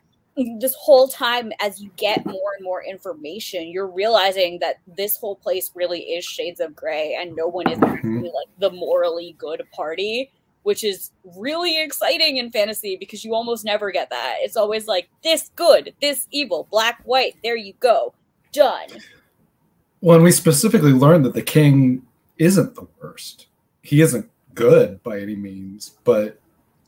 [0.59, 5.35] this whole time as you get more and more information you're realizing that this whole
[5.35, 7.91] place really is shades of gray and no one is mm-hmm.
[7.91, 10.29] actually like the morally good party
[10.67, 14.35] which is really exciting in fantasy because you almost never get that.
[14.39, 18.13] It's always like this good this evil black white there you go.
[18.51, 18.89] Done.
[20.01, 22.05] When we specifically learned that the king
[22.39, 23.47] isn't the worst,
[23.81, 26.39] he isn't good by any means, but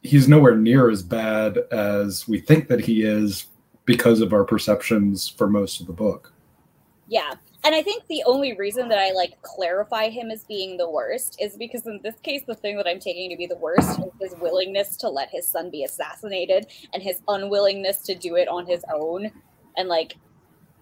[0.03, 3.47] he's nowhere near as bad as we think that he is
[3.85, 6.33] because of our perceptions for most of the book.
[7.07, 7.33] Yeah.
[7.63, 11.41] And I think the only reason that I like clarify him as being the worst
[11.41, 14.31] is because in this case, the thing that I'm taking to be the worst is
[14.31, 18.65] his willingness to let his son be assassinated and his unwillingness to do it on
[18.65, 19.31] his own.
[19.75, 20.15] And like,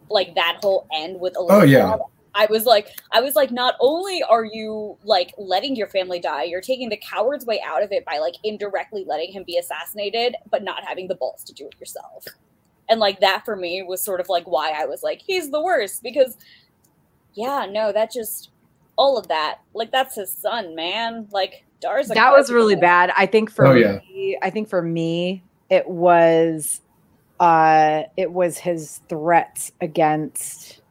[0.10, 1.98] like that whole end with Oh, yeah.
[2.38, 6.20] Elizabeth, I was like, I was like, not only are you like letting your family
[6.20, 9.58] die, you're taking the coward's way out of it by like indirectly letting him be
[9.58, 12.26] assassinated, but not having the balls to do it yourself.
[12.90, 15.62] And like that for me was sort of like why I was like, he's the
[15.62, 16.38] worst because
[17.34, 18.50] yeah, no, that just
[18.98, 19.60] all of that.
[19.74, 21.28] Like that's his son, man.
[21.32, 22.82] Like Dar's that was really man.
[22.82, 23.14] bad.
[23.18, 24.00] I think for Oh, yeah.
[24.14, 26.82] me, I think for me, it was
[27.40, 30.82] uh it was his threats against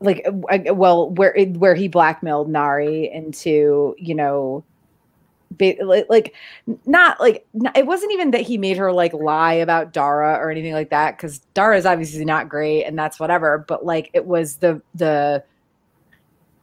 [0.00, 4.64] like well where where he blackmailed Nahri into, you know,
[5.52, 5.74] ba-
[6.08, 6.34] like
[6.86, 10.72] not like it wasn't even that he made her like lie about Dara or anything
[10.72, 14.56] like that cuz Dara is obviously not great and that's whatever, but like it was
[14.56, 15.42] the the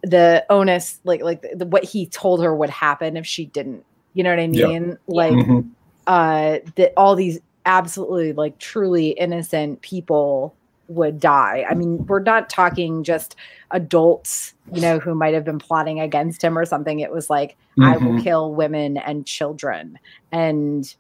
[0.03, 3.83] the onus like like the, the, what he told her would happen if she didn't
[4.13, 4.67] you know what i Yeah.
[4.67, 5.71] mean like Mhm.
[6.05, 10.53] uh that all these absolutely like truly innocent people
[10.87, 13.35] would die i mean we're not talking just
[13.71, 17.55] adults you know who might have been plotting against him or something it was like
[17.81, 18.23] i will Mhm.
[18.23, 19.97] kill women and children
[20.31, 20.95] and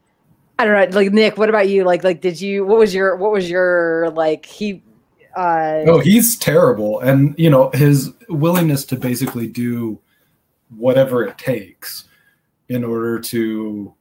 [0.57, 3.15] i don't know like nick what about you like like did you what was your
[3.15, 4.81] what was your like he
[5.35, 7.01] uh Oh, he's terrible.
[7.01, 9.99] And, you know, his willingness to basically do
[10.69, 12.05] whatever it takes
[12.69, 13.93] in order to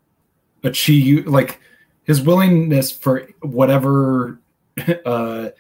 [0.63, 1.59] achieve, like,
[2.05, 4.41] his willingness for whatever.
[5.05, 5.51] Uh,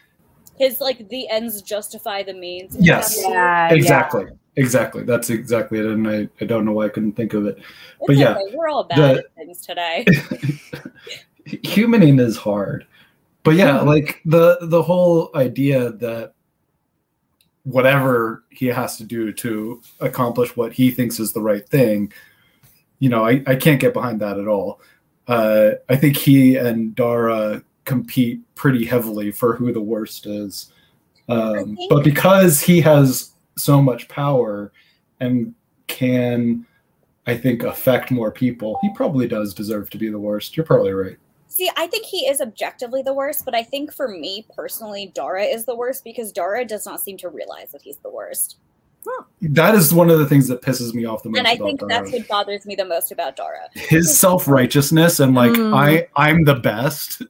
[0.58, 2.76] His like the ends justify the means.
[2.78, 3.18] Yes.
[3.20, 4.26] yeah, exactly.
[4.56, 5.02] Exactly.
[5.02, 5.86] That's exactly it.
[5.86, 7.58] And I, I don't know why I couldn't think of it.
[7.58, 7.66] It's
[8.06, 10.04] But yeah, okay, we're all bad the- at things today.
[11.46, 12.86] humaning is hard
[13.42, 16.32] but yeah like the the whole idea that
[17.64, 22.10] whatever he has to do to accomplish what he thinks is the right thing
[22.98, 24.80] you know i, I can't get behind that at all
[25.28, 30.72] uh, i think he and dara compete pretty heavily for who the worst is
[31.28, 34.72] um, think- but because he has so much power
[35.20, 35.54] and
[35.86, 36.66] can
[37.26, 40.92] i think affect more people he probably does deserve to be the worst you're probably
[40.92, 41.16] right
[41.46, 45.44] See, I think he is objectively the worst, but I think for me personally, Dara
[45.44, 48.56] is the worst because Dara does not seem to realize that he's the worst.
[49.40, 51.38] That is one of the things that pisses me off the most.
[51.38, 51.88] And I about think Dara.
[51.90, 53.68] that's what bothers me the most about Dara.
[53.74, 55.76] his self righteousness and like Mm.
[55.76, 57.22] I I'm the best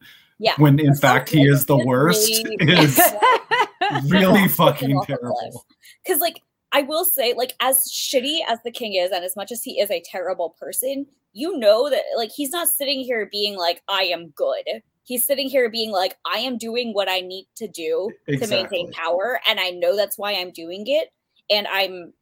[0.45, 0.55] Yeah.
[0.59, 2.29] when in fact he is the worst
[2.61, 3.01] is
[4.11, 5.21] really fucking off a cliff.
[5.21, 5.67] terrible.
[6.05, 6.41] Because, like,
[6.73, 9.81] I will say, like, as shitty as the king is, and as much as he
[9.81, 14.03] is a terrible person, you know that, like, he's not sitting here being like, I
[14.05, 14.83] am good.
[15.05, 18.57] he's sitting here being like, I am doing what I need to do Exactly.
[18.57, 21.09] to maintain power, and I know that's why I'm doing it,
[21.51, 22.13] and I'm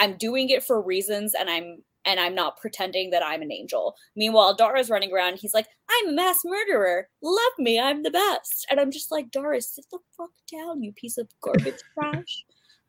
[0.00, 3.94] I'm doing it for reasons, and I'm and I'm not pretending that I'm an angel.
[4.16, 5.38] Meanwhile, Dara's running around.
[5.38, 7.06] He's like, I'm a mass murderer.
[7.22, 7.78] Love me.
[7.78, 8.66] I'm the best.
[8.70, 12.44] And I'm just like, Dara, sit the fuck down, you piece of garbage trash.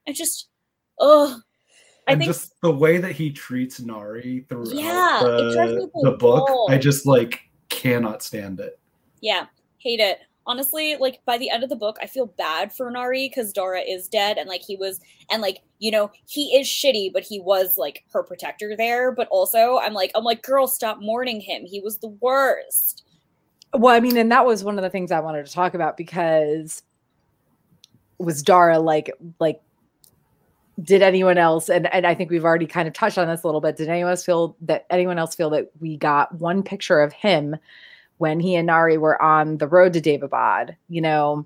[0.08, 0.48] I just,
[1.00, 1.38] oh,
[2.08, 5.80] I and think just the way that he treats Nahri throughout Yeah, it drives me
[5.80, 8.80] the, the the book, I just like cannot stand it.
[9.22, 9.48] Yeah,
[9.80, 10.20] hate it.
[10.46, 13.82] Honestly, like by the end of the book, I feel bad for Nahri because Dara
[13.82, 17.40] is dead and like he was, and like you know he is shitty, but he
[17.40, 19.12] was like her protector there.
[19.12, 21.66] But also, I'm like, I'm like, girl, stop mourning him.
[21.66, 23.04] He was the worst.
[23.74, 25.98] Well, I mean, and that was one of the things I wanted to talk about
[25.98, 26.82] because
[28.20, 29.62] was Dara like like
[30.84, 33.48] did anyone else and, and I think we've already kind of touched on this a
[33.48, 33.76] little bit.
[33.76, 37.58] Did anyone else feel that anyone else feel that we got one picture of him
[38.20, 41.46] when he and Nahri were on the road to Daevabad, you know?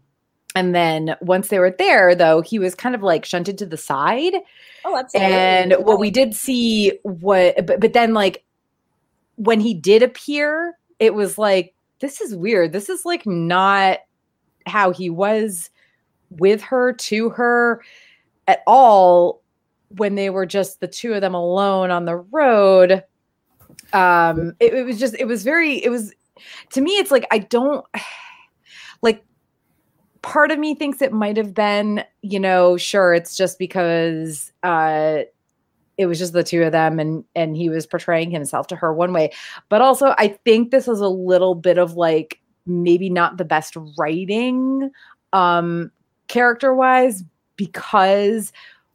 [0.56, 3.78] And then once they were there, though, he was kind of like shunted to the
[3.78, 4.34] side
[4.86, 5.34] Oh, absolutely.
[5.34, 8.44] and what we did see what but, but then like
[9.36, 14.00] when he did appear it was like this is weird this is like not
[14.68, 15.70] how he was
[16.32, 17.82] with her to her
[18.48, 19.42] at all
[19.96, 23.04] when they were just the two of them alone on the road
[23.94, 26.14] um it, it was just it was very it was
[26.72, 27.86] to me it's like i don't
[29.02, 29.24] like
[30.24, 35.20] part of me thinks it might have been, you know, sure, it's just because uh
[35.96, 38.92] it was just the two of them and and he was portraying himself to her
[38.92, 39.32] one way.
[39.70, 43.78] But also I think this is a little bit of like maybe not the best
[44.00, 44.90] writing
[45.34, 45.92] um
[46.30, 47.24] character-wise
[47.58, 48.52] because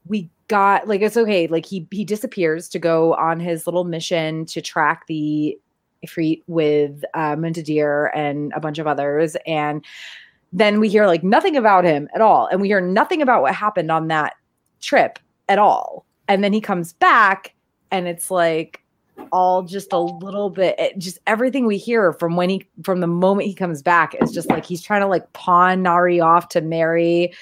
[0.07, 4.47] we got like it's okay like he he disappears to go on his little mission
[4.47, 5.59] to track the
[6.07, 9.37] Ifrit with uh Muntadhir and a bunch of others.
[9.47, 9.85] And
[10.53, 12.47] then we hear like nothing about him at all.
[12.47, 14.35] And we hear nothing about what happened on that
[14.81, 15.19] trip
[15.49, 16.07] at all.
[16.27, 17.55] And then he comes back
[17.91, 18.83] and it's like
[19.33, 23.07] all just a little bit it, just everything we hear from when he from the
[23.07, 26.61] moment he comes back is just like he's trying to like pawn Nahri off to
[26.61, 27.33] marry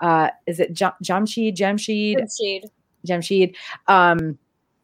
[0.00, 2.16] uh is it Jam- Jamshid Jamshid?
[2.38, 2.70] Shade.
[3.06, 3.54] Jamshid
[3.88, 4.38] um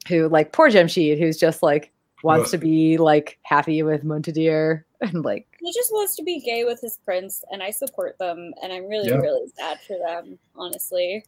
[0.09, 2.51] who like poor Jamshid who's just like wants Ugh.
[2.53, 6.81] to be like happy with Muntadhir and like He just wants to be gay with
[6.81, 9.17] his prince, and I support them, and I'm really, Yeah.
[9.17, 11.25] really sad for them, honestly.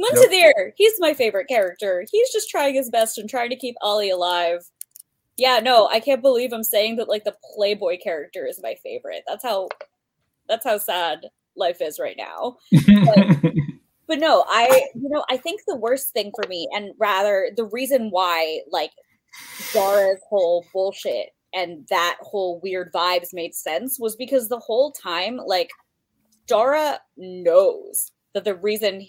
[0.00, 2.04] Muntadhir, he's my favorite character.
[2.10, 4.64] He's just trying his best and trying to keep Ollie alive.
[5.36, 9.22] Yeah, no, I can't believe I'm saying that like the Playboy character is my favorite.
[9.26, 9.68] That's how
[10.48, 11.26] that's how sad
[11.56, 12.56] life is right now.
[14.08, 17.66] But no, I you know, I think the worst thing for me, and rather the
[17.66, 18.90] reason why like
[19.72, 25.38] Zara's whole bullshit and that whole weird vibes made sense was because the whole time,
[25.46, 25.70] like
[26.46, 29.06] Dara knows that the reason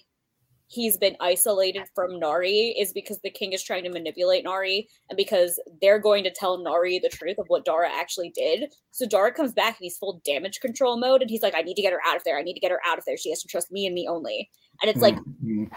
[0.68, 5.18] he's been isolated from Nahri is because the king is trying to manipulate Nahri and
[5.18, 8.72] because they're going to tell Nahri the truth of what Dara actually did.
[8.92, 11.74] So Dara comes back and he's full damage control mode and he's like, I need
[11.74, 12.38] to get her out of there.
[12.38, 13.18] I need to get her out of there.
[13.18, 14.50] She has to trust me and me only.
[14.82, 15.72] And it's like, Mm,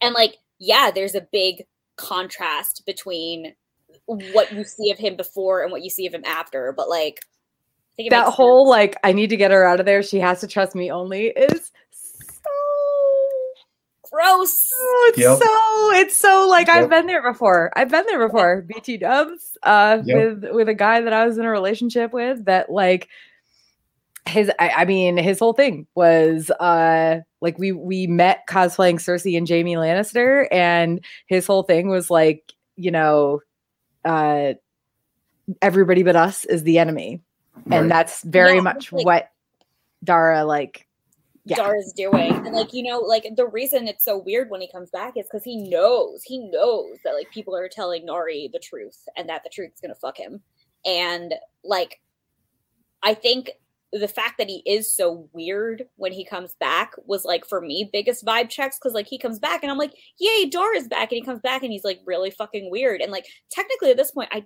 [0.00, 1.64] and like, yeah, there's a big
[1.96, 3.54] contrast between
[4.06, 6.72] what you see of him before and what you see of him after.
[6.76, 8.70] But like, I think that whole sense.
[8.70, 10.02] like I need to get her out of there.
[10.02, 12.50] She has to trust me only is so
[14.10, 14.70] gross.
[14.74, 15.38] oh, it's Yep.
[15.38, 17.72] so it's so like I've been there before.
[17.74, 18.62] I've been there before.
[18.62, 20.42] BT dubs uh Yep.
[20.42, 23.08] with with a guy that I was in a relationship with that like
[24.26, 29.36] his I, I mean his whole thing was uh like we we met cosplaying Cersei
[29.36, 33.40] and Jaime Lannister and his whole thing was like you know
[34.04, 34.54] uh
[35.62, 37.22] everybody but us is the enemy
[37.66, 37.80] right.
[37.80, 39.30] and that's very Yeah, much like- what
[40.02, 40.86] Dara like
[41.48, 41.56] yeah.
[41.58, 42.32] Dara's doing.
[42.34, 45.26] And like, you know, like the reason it's so weird when he comes back is
[45.30, 49.44] because he knows, he knows that like people are telling Nahri the truth and that
[49.44, 50.42] the truth's gonna fuck him.
[50.84, 52.00] And like
[53.00, 53.52] I think
[53.92, 57.88] the fact that he is so weird when he comes back was like for me
[57.92, 61.16] biggest vibe checks because like he comes back and I'm like, yay, Dara's back, and
[61.18, 63.00] he comes back and he's like really fucking weird.
[63.00, 64.44] And like technically at this point, I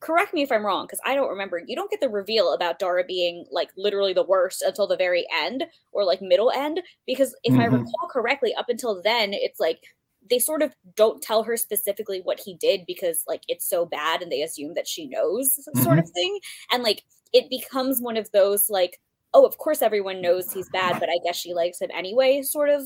[0.00, 1.62] correct me if I'm wrong, because I don't remember.
[1.66, 5.26] You don't get the reveal about Dara being like literally the worst until the very
[5.34, 6.80] end or like middle end.
[7.06, 7.66] Because if I Mhm.
[7.66, 9.80] recall correctly, up until then, it's like
[10.28, 14.22] they sort of don't tell her specifically what he did because like it's so bad
[14.22, 16.12] and they assume that she knows sort of mm-hmm.
[16.12, 16.38] thing.
[16.72, 17.02] And like
[17.32, 19.00] it becomes one of those like,
[19.32, 22.68] oh, of course everyone knows he's bad, but I guess she likes him anyway, sort
[22.68, 22.82] of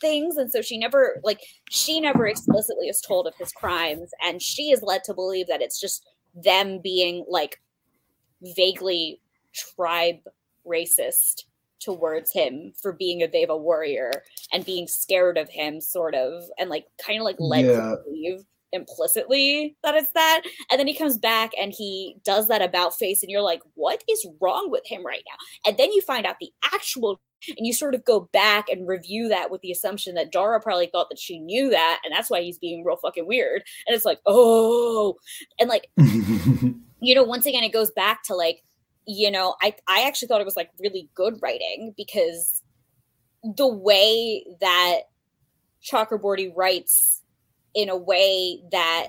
[0.00, 0.36] things.
[0.36, 1.40] And so she never like
[1.70, 5.62] she never explicitly is told of his crimes, and she is led to believe that
[5.62, 7.60] it's just them being like
[8.56, 9.20] vaguely
[9.52, 10.20] tribe
[10.66, 11.44] racist
[11.80, 14.10] towards him for being a Deva warrior
[14.52, 17.76] and being scared of him, sort of, and like kind of like led Yeah.
[17.76, 20.42] to believe implicitly that it's that.
[20.70, 24.04] And then he comes back and he does that about face, and you're like, what
[24.08, 25.68] is wrong with him right now?
[25.70, 27.20] And then you find out the actual.
[27.56, 30.88] And you sort of go back and review that with the assumption that Dara probably
[30.92, 33.62] thought that she knew that, and that's why he's being real fucking weird.
[33.86, 35.16] And it's like, oh,
[35.58, 38.62] and like you know once again it goes back to like
[39.06, 42.62] you know i i actually thought it was like really good writing because
[43.42, 45.00] the way that
[45.82, 47.22] chakraborty writes
[47.74, 49.08] in a way that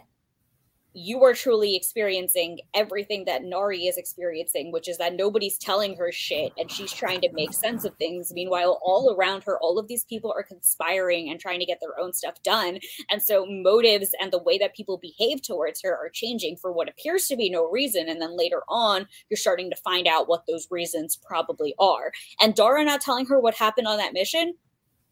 [0.94, 6.12] you are truly experiencing everything that Nahri is experiencing, which is that nobody's telling her
[6.12, 8.34] shit and she's trying to make sense of things.
[8.34, 11.98] Meanwhile, all around her, all of these people are conspiring and trying to get their
[11.98, 12.80] own stuff done.
[13.10, 16.90] And so, motives and the way that people behave towards her are changing for what
[16.90, 18.10] appears to be no reason.
[18.10, 22.12] And then later on, you're starting to find out what those reasons probably are.
[22.42, 24.56] And Dara not telling her what happened on that mission,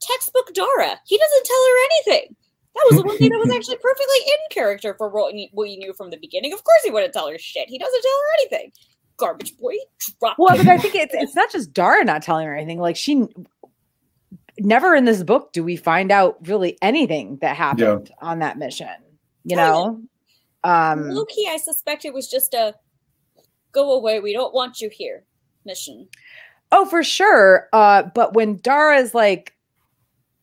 [0.02, 1.00] textbook Dara.
[1.06, 2.36] He doesn't tell her anything.
[2.80, 5.94] That was the one thing that was actually perfectly in character for what you knew
[5.94, 6.54] from the beginning.
[6.54, 7.68] Of course, he wouldn't tell her shit.
[7.68, 8.72] He doesn't tell her anything.
[9.18, 9.74] Garbage boy,
[10.22, 10.38] drop.
[10.40, 12.80] Well, but I think it's it's not just Dara not telling her anything.
[12.80, 13.28] Like she
[14.60, 18.88] never in this book do we find out really anything that happened on that mission.
[19.44, 20.02] You know?
[20.64, 22.76] Um Low key, I suspect it was just a
[23.74, 24.22] go away.
[24.22, 25.26] We don't want you here
[25.66, 26.08] mission.
[26.72, 27.68] Oh, for sure.
[27.74, 29.56] Uh, but when Dara is like,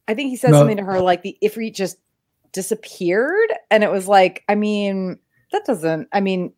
[0.09, 0.59] I think he says No.
[0.59, 1.97] something to her like the if we just
[2.57, 5.19] disappeared, and it was like, I mean,
[5.53, 6.09] that doesn't.
[6.13, 6.53] I mean,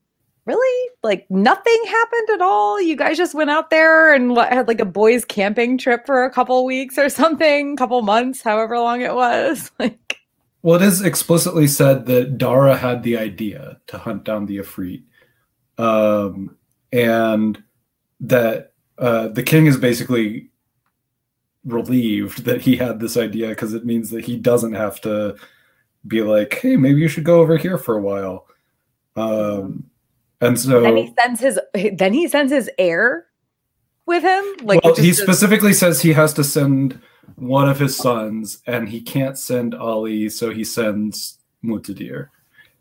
[0.46, 2.80] really, like nothing happened at all.
[2.80, 6.30] You guys just went out there and had like a boys' camping trip for a
[6.30, 9.70] couple weeks or something, couple months, however long it was.
[9.80, 10.16] Like,
[10.62, 15.02] Well, it is explicitly said that Dara had the idea to hunt down the Ifrit,
[15.76, 16.56] um,
[16.92, 17.62] and
[18.20, 20.50] that uh, the king is basically
[21.64, 25.36] relieved that he had this idea because it means that he doesn't have to
[26.06, 28.46] be like, "Hey, maybe you should go over here for a while."
[29.16, 29.84] Um,
[30.40, 31.60] and so, then he sends his
[31.94, 33.26] then he sends his heir
[34.06, 34.44] with him.
[34.62, 37.00] Like, well, he just- specifically says he has to send
[37.36, 42.28] one of his sons, and he can't send Ali, so he sends Muntadhir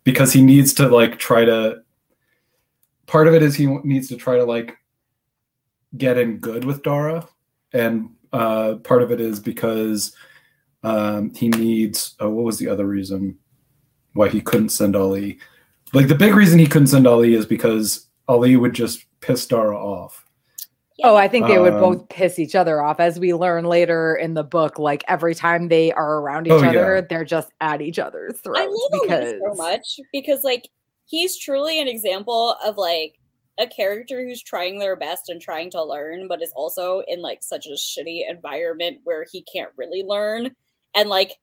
[0.03, 1.81] because he needs to like try to.
[3.07, 4.77] Part of it is he needs to try to like
[5.97, 7.27] get in good with Dara,
[7.73, 10.13] and uh, part of it is because
[10.87, 12.15] um, he needs.
[12.19, 13.37] Oh, what was the other reason
[14.13, 15.39] why he couldn't send Ali?
[15.93, 19.77] Like the big reason he couldn't send Ali is because Ali would just piss Dara
[19.77, 20.25] off.
[21.03, 24.15] Oh, I think they would Um, both piss each other off, as we learn later
[24.15, 24.79] in the book.
[24.79, 27.01] Like every time they are around each Oh, other, yeah.
[27.07, 30.67] they're just at each other's throats I love because Ali so much because like
[31.05, 33.13] he's truly an example of like
[33.59, 37.43] a character who's trying their best and trying to learn, but is also in like
[37.43, 40.49] such a shitty environment where he can't really learn.
[40.95, 41.37] And like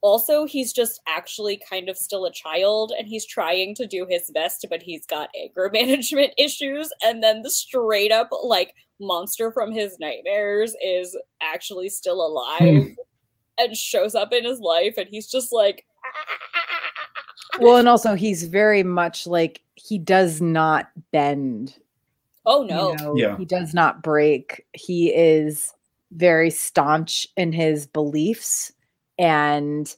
[0.00, 4.30] also he's just actually kind of still a child and he's trying to do his
[4.34, 6.90] best, but he's got anger management issues.
[7.02, 12.92] And then the straight up like monster from his nightmares is actually still alive hmm.
[13.58, 15.84] and shows up in his life and he's just like
[17.60, 21.76] well, and also he's very much like he does not bend.
[22.46, 22.92] Oh you no.
[22.94, 23.36] know, Yeah.
[23.36, 24.64] he does not break.
[24.72, 25.72] He is
[26.14, 28.72] very staunch in his beliefs,
[29.18, 29.94] and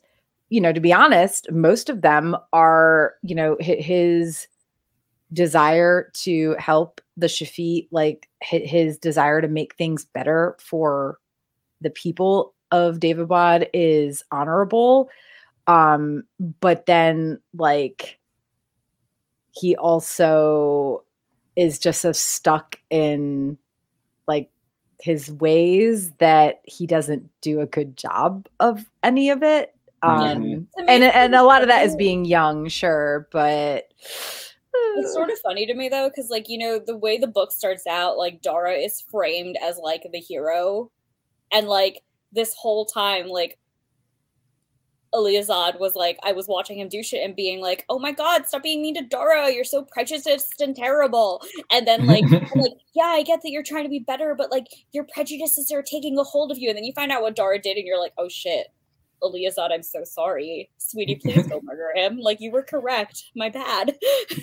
[0.48, 4.48] you know, to be honest, most of them are you know his
[5.32, 11.18] desire to help the Shafi, like his desire to make things better for
[11.80, 15.08] the people of Daevabad is honorable.
[15.66, 16.24] Um,
[16.60, 18.18] but then like
[19.52, 21.04] he also
[21.56, 23.58] is just so stuck in
[24.28, 24.50] like
[25.00, 29.74] his ways that he doesn't do a good job of any of it.
[30.02, 30.66] Um, Mhm.
[30.88, 33.92] and and a lot of that is being young, sure, but
[34.98, 37.50] It's sort of funny to me though, because like you know the way the book
[37.52, 40.90] starts out, like Dara is framed as like the hero,
[41.52, 43.58] and like this whole time, like
[45.16, 48.46] Alizayd was like, I was watching him do shit and being like, "Oh my god,
[48.46, 49.50] stop being mean to Dara!
[49.50, 53.62] You're so prejudiced and terrible." And then like, I'm like, yeah, I get that you're
[53.62, 56.76] trying to be better, but like your prejudices are taking a hold of you, and
[56.76, 58.68] then you find out what Dara did, and you're like, "Oh shit."
[59.22, 60.70] Alizayd, I'm so sorry.
[60.76, 62.18] Sweetie, please don't murder him.
[62.18, 63.24] Like, you were correct.
[63.34, 63.96] My bad.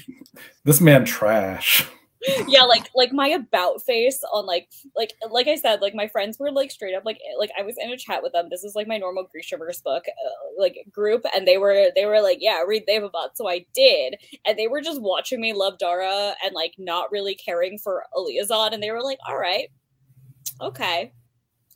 [0.64, 1.86] this man trash.
[2.48, 6.40] Yeah, like like my about face on like like like I said, like my friends
[6.40, 8.48] were like straight up like like I was in a chat with them.
[8.50, 12.22] This is like my normal Grishaverse book uh, like group, and they were they were
[12.22, 13.32] like, yeah, read Daevabad.
[13.36, 14.16] So I did,
[14.46, 18.74] and they were just watching me love Dara and like not really caring for Alizayd,
[18.74, 19.70] and they were like, all right,
[20.62, 21.12] okay,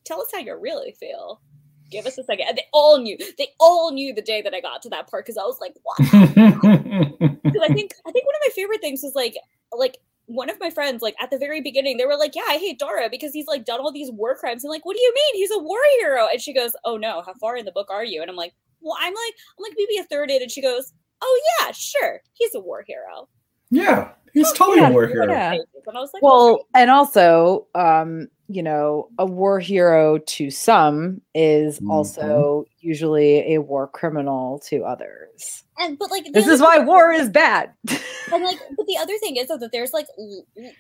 [0.06, 1.42] tell us how you really feel.
[1.90, 2.48] Give us a second.
[2.50, 3.18] And they all knew.
[3.38, 5.74] They all knew the day that I got to that part because I was like,
[5.84, 5.98] what?
[7.48, 9.36] Because I think I think one of my favorite things was like
[9.72, 12.58] like one of my friends, like at the very beginning, they were like, Yeah, I
[12.58, 14.64] hate Dara because he's like done all these war crimes.
[14.64, 15.42] And like, what do you mean?
[15.42, 16.28] He's a war hero.
[16.32, 18.22] And she goes, Oh no, how far in the book are you?
[18.22, 20.42] And I'm like, Well, I'm like, I'm like maybe a third in.
[20.42, 22.22] And she goes, Oh yeah, sure.
[22.34, 23.28] He's a war hero.
[23.70, 25.30] Yeah, he's totally yeah, a war hero.
[25.32, 25.52] yeah.
[25.54, 26.64] And I was like, well, okay.
[26.76, 31.90] and also, um, you know, a war hero to some is Mhm.
[31.92, 35.64] also usually a war criminal to others.
[35.80, 37.74] And but like This is why war is bad.
[38.32, 40.08] and like but the other thing is though that there's like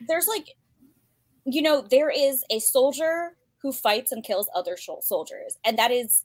[0.07, 0.47] there's like
[1.45, 5.91] you know there is a soldier who fights and kills other shol- soldiers and that
[5.91, 6.23] is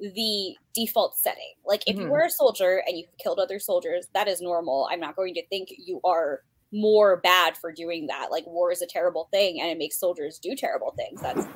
[0.00, 2.10] the default setting like if you Mhm.
[2.10, 5.46] were a soldier and you killed other soldiers that is normal i'm not going to
[5.46, 6.40] think you are
[6.74, 8.30] more bad for doing that.
[8.30, 11.20] Like war is a terrible thing and it makes soldiers do terrible things.
[11.20, 11.46] That's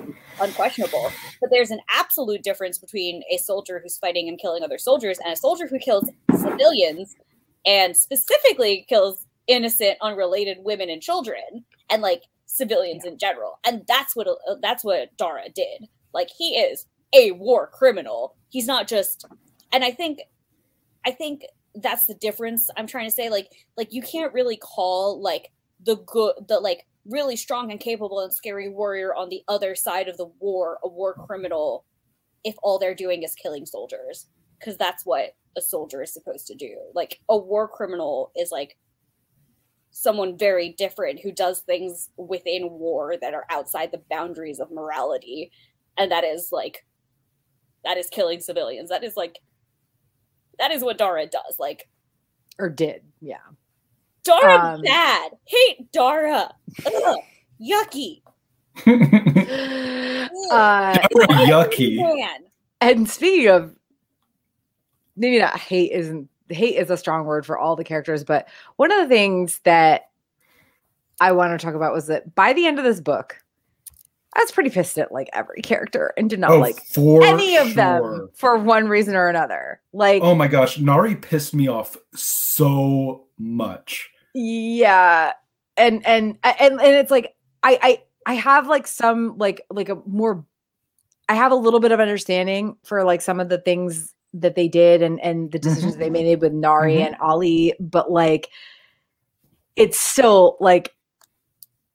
[0.40, 1.10] unquestionable.
[1.40, 5.32] But there's an absolute difference between a soldier who's fighting and killing other soldiers and
[5.32, 7.16] a soldier who kills civilians
[7.66, 13.58] and specifically kills innocent unrelated women and children and like civilians in general.
[13.66, 15.88] And that's what uh, that's what dara did.
[16.14, 18.36] Like he is a war criminal.
[18.50, 19.26] He's not just
[19.72, 20.20] and i think
[21.06, 21.42] i think
[21.82, 25.50] that's the difference i'm trying to say like like you can't really call like
[25.84, 30.08] the good the like really strong and capable and scary warrior on the other side
[30.08, 31.84] of the war a war criminal
[32.44, 34.26] if all they're doing is killing soldiers
[34.58, 36.76] because that's what a soldier is supposed to do.
[36.94, 38.76] Like a war criminal is like
[39.90, 45.50] someone very different who does things within war that are outside the boundaries of morality
[45.96, 46.84] and that is like
[47.84, 48.90] that is killing civilians.
[48.90, 49.38] That is like
[50.58, 51.56] that is what Dara does.
[51.58, 51.88] Like
[52.58, 53.36] or did, yeah.
[54.24, 55.32] Dara Um, bad.
[55.44, 56.52] Hate Dara.
[56.86, 57.18] Ugh,
[57.60, 58.22] yucky.
[60.52, 60.98] uh,
[61.48, 61.96] Yucky.
[61.96, 62.40] Man.
[62.80, 63.74] and speaking of
[65.16, 68.92] maybe not hate isn't hate is a strong word for all the characters but one
[68.92, 70.10] of the things that
[71.20, 73.36] i want to talk about was that by the end of this book
[74.38, 77.66] i was pretty pissed at like every character and did not oh, like any of
[77.66, 77.74] sure.
[77.74, 83.26] them for one reason or another like Oh my gosh, Nahri pissed me off so
[83.38, 84.10] much.
[84.34, 85.32] yeah
[85.76, 89.96] and and and and it's like i i i have like some like like a
[90.06, 90.44] more
[91.28, 94.68] i have a little bit of understanding for like some of the things that they
[94.68, 97.06] did and and the decisions they made with nahri Mhm.
[97.06, 98.50] and ali but like
[99.76, 100.94] it's still like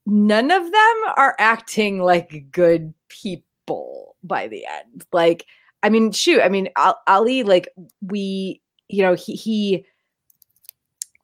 [0.06, 5.06] none of them are acting like good people by the end.
[5.12, 5.46] Like
[5.84, 6.70] i mean shoot i mean
[7.08, 7.68] ali like
[8.02, 9.86] we you know he he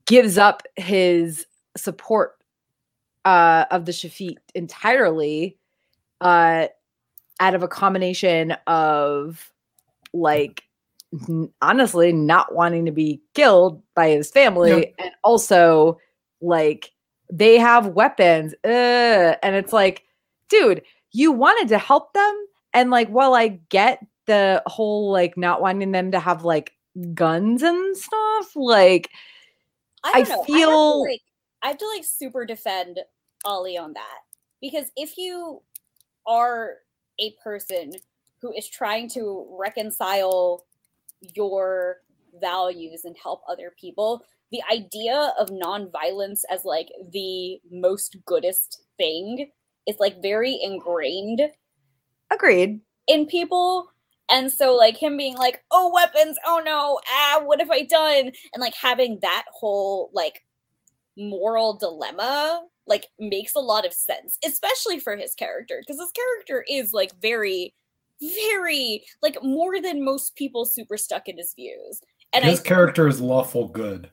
[0.06, 1.46] gives up his
[1.78, 2.34] support
[3.26, 5.58] uh, of the Shafit entirely
[6.20, 6.68] uh,
[7.40, 9.52] out of a combination of
[10.14, 10.64] like
[11.28, 16.00] n- honestly not wanting to be killed by his family and also
[16.42, 16.92] like
[17.32, 20.04] they have weapons uh, and it's like
[20.50, 25.62] dude you wanted to help them and like while i get the whole like not
[25.62, 26.74] wanting them to have like
[27.14, 29.10] guns and stuff like
[30.04, 30.36] I don't know.
[30.36, 31.22] I to, feel- like
[31.62, 33.00] I have to like super defend
[33.46, 34.20] Ollie on that
[34.62, 35.62] because if you
[36.26, 36.76] are
[37.20, 37.94] a person
[38.42, 40.66] who is trying to reconcile
[41.36, 41.98] your
[42.40, 49.52] values and help other people, the idea of nonviolence as like the most goodest thing
[49.88, 51.42] is like very ingrained
[52.32, 53.90] agreed in people.
[54.32, 58.32] And so, like, him being like, oh, weapons, oh no, ah, what have I done?
[58.54, 60.46] And like having that whole like
[61.18, 66.64] moral dilemma, like, makes a lot of sense, especially for his character, because his character
[66.70, 67.74] is like very,
[68.22, 72.00] very, like, more than most people super stuck in his views.
[72.32, 74.12] And I His character is lawful good.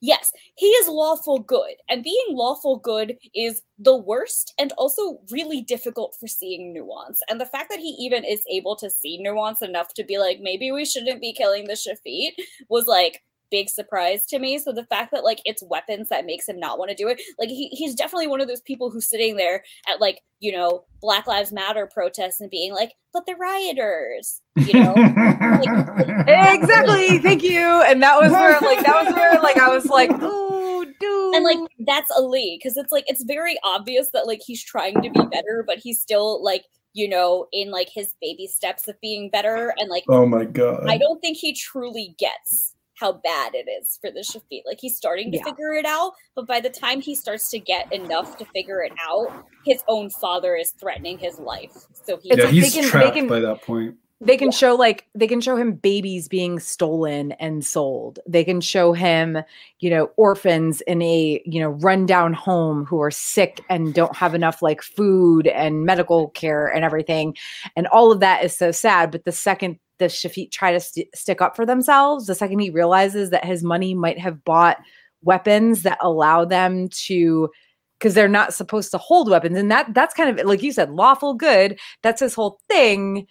[0.00, 5.60] Yes, he is lawful good, and being lawful good is the worst and also really
[5.60, 7.20] difficult for seeing nuance.
[7.28, 10.38] And the fact that he even is able to see nuance enough to be like,
[10.40, 12.32] maybe we shouldn't be killing the Shafit
[12.68, 14.58] was like big surprise to me.
[14.58, 17.20] So the fact that like it's weapons that makes him not want to do it,
[17.38, 20.84] like he, he's definitely one of those people who's sitting there at like, you know,
[21.00, 24.92] Black Lives Matter protests and being like, but the rioters, you know?
[26.28, 30.10] exactly thank you and that was where like that was where like i was like
[30.20, 30.58] oh
[31.00, 31.34] dude.
[31.34, 35.10] And like that's Ali because it's like it's very obvious that like he's trying to
[35.10, 39.30] be better, but he's still like you know in like his baby steps of being
[39.30, 39.74] better.
[39.78, 40.88] And like Oh my god.
[40.88, 44.62] I don't think he truly gets how bad it is for the Shafit.
[44.66, 45.44] Like he's starting to Yeah.
[45.44, 48.92] figure it out, but by the time he starts to get enough to figure it
[49.08, 51.72] out, his own father is threatening his life.
[52.04, 53.96] So he It's yeah, like he's they can- they trapped can- by that point.
[54.20, 58.60] they can show like they can show him babies being stolen and sold they can
[58.60, 59.38] show him
[59.78, 64.34] you know orphans in a you know rundown home who are sick and don't have
[64.34, 67.32] enough like food and medical care and everything
[67.76, 71.14] and all of that is so sad but the second the Shafit try to st-
[71.14, 74.78] stick up for themselves the second he realizes that his money might have bought
[75.22, 77.50] weapons that allow them to
[77.98, 80.90] because they're not supposed to hold weapons and that that's kind of like you said
[80.90, 83.26] lawful good that's his whole thing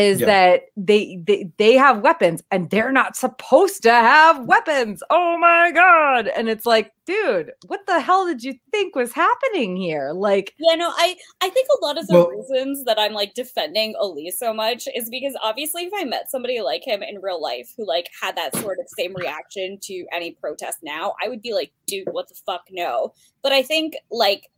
[0.00, 0.26] is Yeah.
[0.26, 5.02] that they, they they have weapons and they're not supposed to have weapons.
[5.10, 6.28] Oh my god.
[6.28, 10.12] And it's like, dude, what the hell did you think was happening here?
[10.12, 13.34] Like Yeah, no, I I think a lot of the Well- reasons that I'm like
[13.34, 17.40] defending Ali so much is because obviously if I met somebody like him in real
[17.40, 21.42] life who like had that sort of same reaction to any protest now, I would
[21.42, 23.12] be like, dude, what the fuck no.
[23.42, 24.48] But I think like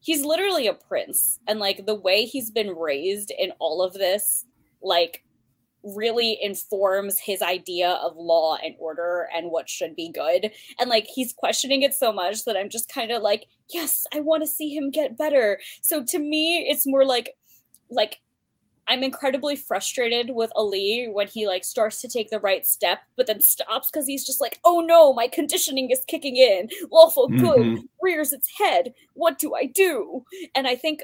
[0.00, 4.44] he's literally a prince and like the way he's been raised in all of this
[4.82, 5.24] like
[5.84, 10.52] really informs his idea of law and order and what should be good.
[10.78, 14.20] And like he's questioning it so much that i'm just kind of like yes i
[14.20, 15.58] want to see him get better.
[15.80, 17.34] So to me it's more like
[17.90, 18.20] like
[18.88, 23.26] i'm incredibly frustrated with ali when he like starts to take the right step but
[23.26, 26.68] then stops because he's just like oh no my conditioning is kicking in.
[26.92, 27.58] Lawful good.
[27.58, 27.78] Mhm.
[28.00, 28.94] rears its head.
[29.14, 30.22] What do i do?
[30.54, 31.02] And i think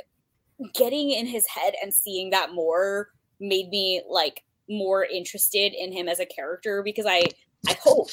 [0.75, 3.09] getting in his head and seeing that more
[3.41, 7.25] made me like more interested in him as a character because I
[7.69, 8.09] I hope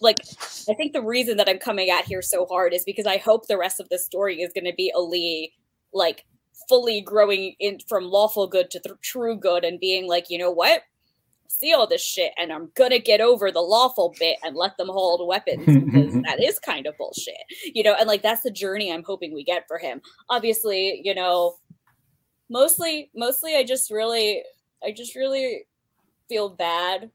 [0.00, 0.18] like
[0.68, 3.46] I think the reason that I'm coming at here so hard is because I hope
[3.46, 5.52] the rest of the story is going to be Ali
[5.92, 6.24] like
[6.68, 10.50] fully growing in from lawful good to th- true good and being like, you know
[10.50, 10.82] what?
[11.48, 14.88] See all this shit, and I'm gonna get over the lawful bit and let them
[14.88, 17.34] hold weapons because that is kind of bullshit,
[17.74, 17.94] you know.
[17.98, 20.00] And like that's the journey I'm hoping we get for him.
[20.30, 21.56] Obviously, you know,
[22.48, 24.42] mostly, mostly, I just really,
[24.84, 25.66] I just really
[26.28, 27.10] feel bad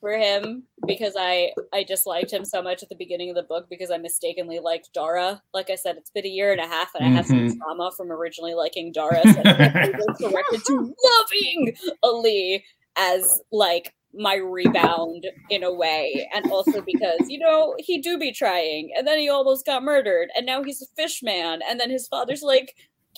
[0.00, 3.66] for him because I I disliked him so much at the beginning of the book
[3.68, 5.42] because I mistakenly liked Dara.
[5.54, 7.58] Like I said, it's been a year and a half, and I have some mm-hmm.
[7.58, 12.64] trauma from originally liking Dara, so I was directed to loving Ali
[12.96, 18.32] as like my rebound in a way, and also because you know he do be
[18.32, 21.90] trying, and then he almost got murdered, and now he's a fish man, and then
[21.90, 22.74] his father's like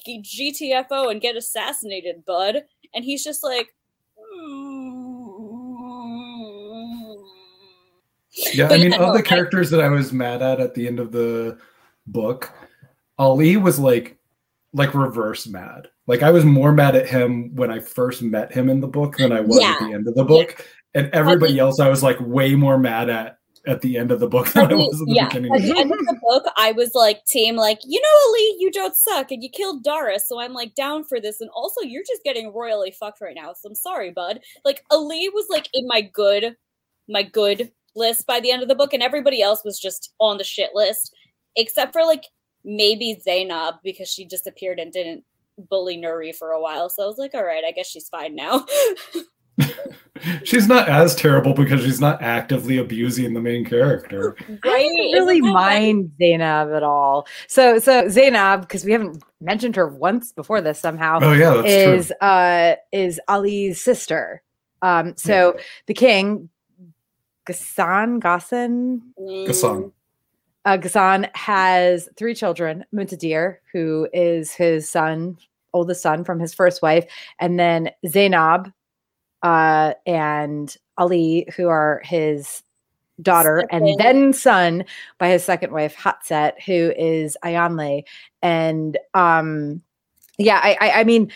[0.07, 3.69] GTFO and get assassinated, bud, and he's just like.
[8.55, 10.75] Yeah, I mean, yeah, of no, the I- characters that I was mad at at
[10.75, 11.59] the end of the
[12.07, 12.53] book,
[13.19, 14.17] Ali was like,
[14.73, 15.89] like reverse mad.
[16.07, 19.17] Like I was more mad at him when I first met him in the book
[19.17, 20.65] than I was at the end of the book,
[20.95, 24.29] and everybody else I was like way more mad at at the end of the
[24.29, 25.55] book than At I was at the yeah, beginning.
[25.55, 28.71] at the end of the book, I was like, team, like, you know, Ali, you
[28.71, 31.43] don't suck, and you killed Dara, so I'm like down for this.
[31.43, 34.41] And also, you're just getting royally fucked right now, so I'm sorry, bud.
[34.65, 36.57] Like, Ali was like in my good,
[37.09, 40.39] my good list by the end of the book, and everybody else was just on
[40.39, 41.15] the shit list,
[41.57, 42.25] except for like
[42.65, 45.25] maybe Zaynab because she disappeared and didn't
[45.71, 46.89] bully Nahri for a while.
[46.89, 48.65] So I was like, all right, I guess she's fine now.
[50.45, 54.37] She's not as terrible because she's not actively abusing the main character.
[54.49, 54.83] I Right?
[54.83, 55.55] didn't really that right?
[55.55, 57.27] mind Zaynab at all.
[57.47, 61.69] So so Zaynab, because we haven't mentioned her once before this somehow, Oh yeah, that's
[61.69, 62.29] is true.
[62.29, 64.43] uh is Ali's sister.
[64.83, 66.51] Um so the king
[67.49, 69.93] Ghassan Ghassan Ghassan.
[70.65, 75.39] uh, Ghassan has three children: Muntadhir, who is his son,
[75.73, 77.07] oldest son from his first wife,
[77.41, 78.73] and then Zaynab
[79.43, 82.63] uh, and Ali, who are his
[83.23, 84.85] daughter, and then son
[85.19, 88.05] by his second wife, Hatset, who is Ayaanle.
[88.43, 89.83] And um,
[90.37, 91.33] yeah, I, I, I mean,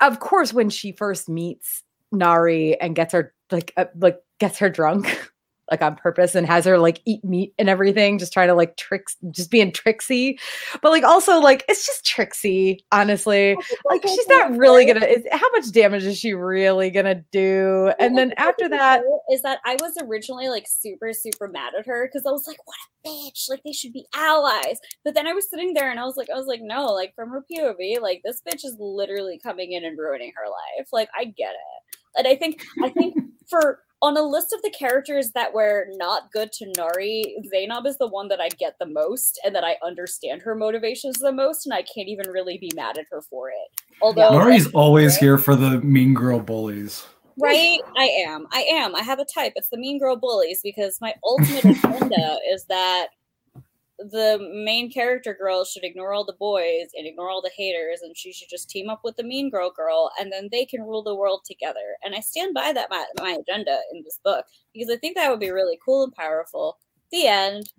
[0.00, 1.82] of course, when she first meets
[2.14, 5.30] Nahri and gets her like uh, like gets her drunk
[5.70, 8.76] like on purpose and has her like eat meat and everything, just trying to like
[8.76, 10.38] tricks, just being tricksy.
[10.82, 13.56] But like also like it's just tricksy, honestly.
[13.88, 15.06] Like she's not really gonna.
[15.06, 17.92] Is, how much damage is she really gonna do?
[17.98, 22.06] And then after that, is that I was originally like super super mad at her
[22.06, 23.48] because I was like, what a bitch!
[23.48, 24.78] Like they should be allies.
[25.04, 27.14] But then I was sitting there and I was like, I was like, no, like
[27.14, 30.88] from her POV, like this bitch is literally coming in and ruining her life.
[30.92, 33.14] Like I get it, and I think I think
[33.48, 37.98] for on a list of the characters that were not good to Nahri, Zaynab is
[37.98, 41.66] the one that I get the most and that I understand her motivations the most,
[41.66, 43.82] and I can't even really be mad at her for it.
[44.00, 47.06] Although Nahri's always here for the mean girl bullies.
[47.40, 47.80] Right?
[47.96, 48.46] I am.
[48.52, 48.96] I am.
[48.96, 49.52] I have a type.
[49.54, 53.08] It's the mean girl bullies because my ultimate agenda is that
[53.98, 58.16] the main character girl should ignore all the boys and ignore all the haters and
[58.16, 61.02] she should just team up with the mean girl girl and then they can rule
[61.02, 61.96] the world together.
[62.02, 65.30] And i stand by that my, my agenda in this book because i think that
[65.30, 66.78] would be really cool and powerful.
[67.10, 67.72] The end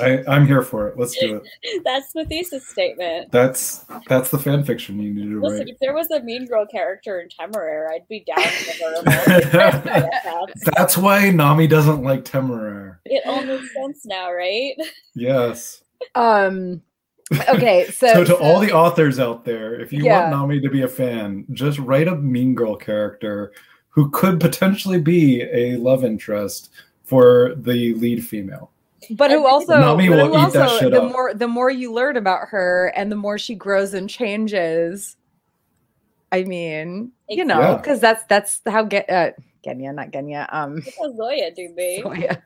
[0.00, 0.98] I, I'm here for it.
[0.98, 1.82] Let's do it.
[1.84, 3.30] that's the thesis statement.
[3.32, 5.68] That's that's the fan fiction you need to Listen, write.
[5.68, 11.30] If there was a mean girl character in Temeraire, I'd be down for That's why
[11.30, 12.98] Nami doesn't like Temeraire.
[13.04, 14.74] It all makes sense now, right?
[15.14, 15.82] Yes.
[16.14, 16.82] Um
[17.48, 20.20] okay, so, so to so, all the authors out there, if you Yeah.
[20.20, 23.52] want Nami to be a fan, just write a mean girl character
[23.90, 26.70] who could potentially be a love interest
[27.04, 28.70] for the lead female.
[29.12, 31.12] But who also, Nami but will who eat that also shit the up.
[31.12, 35.16] more the more you learn about her and the more she grows and changes.
[36.32, 37.76] I mean, you know, Yeah.
[37.76, 39.32] because that's that's how get uh,
[39.66, 40.46] Genya, not Genya.
[40.52, 40.80] Um,
[41.16, 42.00] Zoya do me.
[42.02, 42.42] Zoya.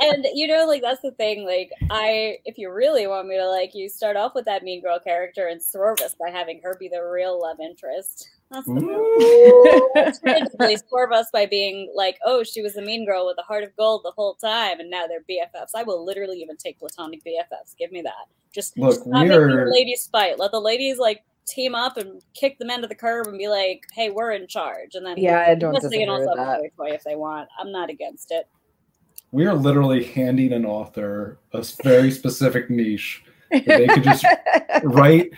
[0.00, 3.48] and you know like that's the thing like i if you really want me to
[3.48, 6.76] like you start off with that mean girl character and swerve us by having her
[6.78, 9.90] be the real love interest that's the Ooh.
[9.96, 13.62] Alternatively, swerve us by being like oh she was a mean girl with a heart
[13.64, 17.22] of gold the whole time and now they're bffs i will literally even take platonic
[17.24, 18.26] bffs give me that.
[18.52, 20.38] Just, Look, just not making we're- the ladies fight.
[20.40, 23.46] Let the ladies like team up and kick the men to the curb and be
[23.48, 24.94] like hey we're in charge.
[24.96, 26.70] And then Yeah, I don't plus they can also have that.
[26.76, 27.48] toy if they want.
[27.60, 28.48] I'm not against it.
[29.32, 33.22] We are literally handing an author a very specific niche
[33.52, 34.24] that they could just
[34.82, 35.30] write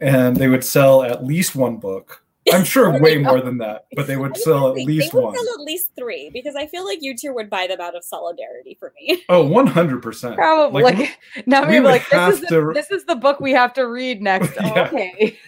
[0.00, 2.24] and they would sell at least one book.
[2.52, 5.24] I'm sure way more than that, but they would sell at They- least they would
[5.26, 5.34] one.
[5.36, 8.04] sell at least three because I feel like you two would buy them out of
[8.04, 9.22] solidarity for me.
[9.28, 10.34] Oh, 100%.
[10.36, 13.16] Probably Like, like, now we we're like this is, have the, to- this is the
[13.16, 14.50] book we have to read next.
[14.60, 14.88] Oh, Yeah.
[14.92, 15.38] okay.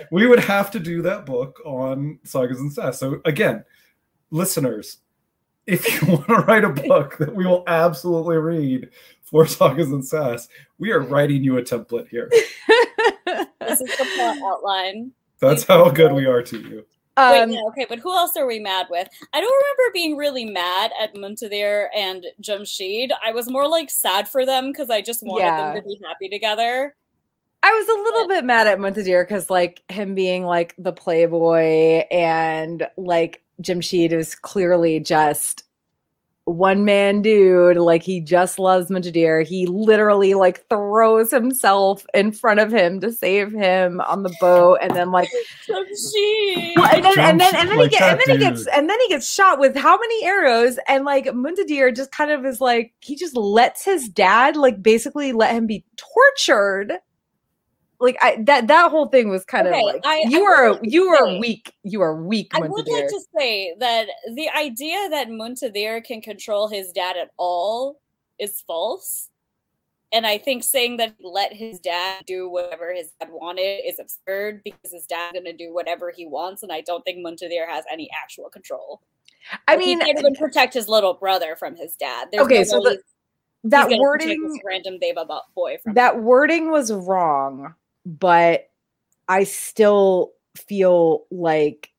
[0.10, 2.98] we would have to do that book on sagas and sass.
[2.98, 3.64] So again,
[4.30, 4.98] listeners,
[5.66, 8.90] if you want to write a book that we will absolutely read
[9.22, 10.48] for sagas and sass,
[10.78, 12.28] we are writing you a template here.
[12.30, 15.12] This is the plot outline.
[15.42, 16.86] That's how good we are to you.
[17.18, 19.06] Wait, um, no, okay, but who else are we mad with?
[19.34, 23.10] I don't remember being really mad at Muntadhir and Jamshid.
[23.22, 25.72] I was more like sad for them because I just wanted Yeah.
[25.72, 26.94] them to be happy together.
[27.62, 32.04] I was a little bit mad at Muntadhir because, like, him being like the playboy
[32.10, 35.64] and like Jamshid is clearly just
[36.52, 37.76] one man dude.
[37.76, 39.46] Like, he just loves Muntadhir.
[39.46, 44.78] He literally like throws himself in front of him to save him on the boat,
[44.80, 45.28] and then like,
[45.68, 45.84] well,
[46.94, 49.08] and then and then and then he get, and then he gets and then he
[49.08, 50.78] gets shot with how many arrows?
[50.88, 55.32] And like Muntadhir just kind of is like he just lets his dad like basically
[55.32, 56.92] let him be tortured.
[58.02, 60.72] Like I that that whole thing was kind Okay, of like I- you I are
[60.72, 61.72] like you are weak.
[61.84, 66.68] You are weak, I would like to say that the idea that Muntadhir can control
[66.68, 68.00] his dad at all
[68.38, 69.28] is false.
[70.14, 73.98] And I think saying that he let his dad do whatever his dad wanted is
[73.98, 76.62] absurd because his dad's going to do whatever he wants.
[76.62, 79.00] And I don't think Muntadhir has any actual control.
[79.68, 82.28] I Like, mean, he can't even protect his little brother from his dad.
[82.30, 82.98] There's okay, no so the,
[83.64, 87.74] that wording random Daeva bo- boy from that wording was wrong,
[88.04, 88.70] but
[89.28, 91.90] I still feel like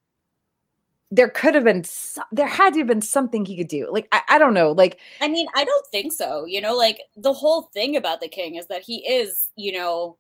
[1.12, 3.88] there could have been so- there had to have been something he could do.
[3.92, 6.46] Like I, I don't know, like I mean, I don't think so.
[6.46, 10.18] You know, like the whole thing about the king is that he is, you know,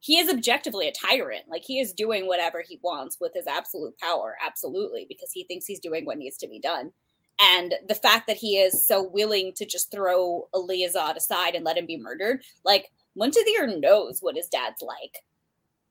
[0.00, 1.44] he is objectively a tyrant.
[1.48, 5.66] Like he is doing whatever he wants with his absolute power, absolutely, because he thinks
[5.66, 6.92] he's doing what needs to be done.
[7.40, 11.78] And the fact that he is so willing to just throw Alizayd aside and let
[11.78, 15.22] him be murdered, like Muntadhir knows what his dad's like.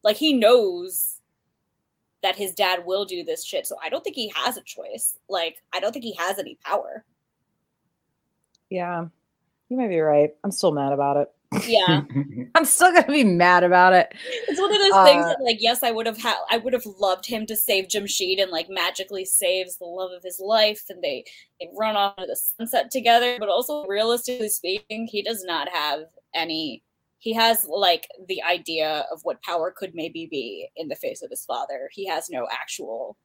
[0.04, 1.20] Like he knows
[2.24, 3.68] that his dad will do this shit.
[3.68, 5.18] So I don't think he has a choice.
[5.30, 7.04] Like I don't think he has any power.
[8.70, 9.06] yeah,
[9.70, 10.32] you might be right.
[10.44, 11.32] I'm still mad about it.
[11.66, 12.02] Yeah.
[12.56, 14.14] I'm still gonna be mad about it.
[14.48, 16.74] It's one of those things Uh, that, like, yes, I would have had, I would
[16.74, 20.84] have loved him to save Jamshid and like magically saves the love of his life,
[20.90, 21.24] and they
[21.60, 23.38] they run off into the sunset together.
[23.40, 26.02] But also, realistically speaking, he does not have
[26.34, 26.84] any.
[27.20, 31.30] He has like the idea of what power could maybe be in the face of
[31.30, 31.90] his father.
[31.92, 33.18] He has no actual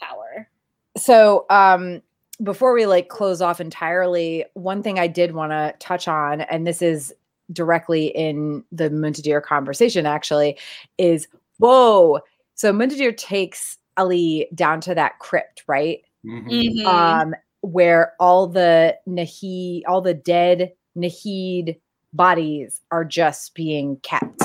[0.00, 0.48] power.
[0.96, 2.02] So, um,
[2.42, 6.66] before we like close off entirely, one thing I did want to touch on, and
[6.66, 7.12] this is
[7.52, 10.56] directly in the Muntadhir conversation, actually,
[10.98, 11.26] is
[11.58, 12.20] whoa.
[12.54, 16.00] So Muntadhir takes Ali down to that crypt, right?
[16.24, 16.46] Mhm.
[16.48, 16.86] Mhm.
[16.86, 21.80] um, where all the Nahid, all the dead Nahid
[22.12, 24.42] bodies are just being kept.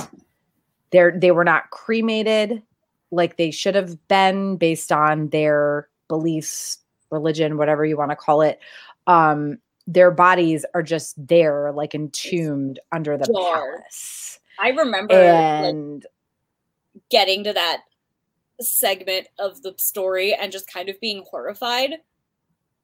[0.91, 2.61] They're they were not cremated
[3.11, 6.80] like they should have been based on their beliefs,
[7.11, 8.60] religion, whatever you want to call it.
[9.07, 13.81] Um, their bodies are just there, like entombed under the Dark.
[13.81, 14.40] palace.
[14.60, 15.15] I remember
[15.61, 16.03] like,
[17.10, 17.84] getting to that
[18.61, 21.95] segment of the story and just kind of being horrified.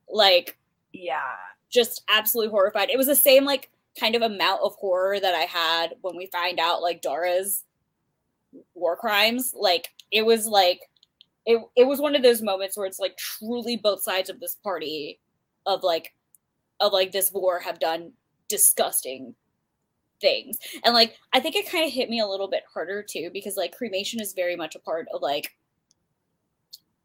[0.10, 0.58] Like,
[0.94, 1.36] yeah,
[1.70, 2.90] just absolutely horrified.
[2.90, 6.28] It was the same, like, kind of amount of horror that I had when we
[6.28, 7.64] find out, like, Dara's
[8.74, 9.54] war crimes.
[9.56, 10.82] Like, it was like,
[11.46, 14.56] it, it was one of those moments where it's like truly both sides of this
[14.56, 15.20] party
[15.66, 16.14] of like,
[16.80, 18.12] of like this war have done
[18.50, 19.36] disgusting
[20.22, 20.58] things.
[20.84, 23.58] And like I think it kind of hit me a little bit harder too because
[23.58, 25.56] like cremation is very much a part of like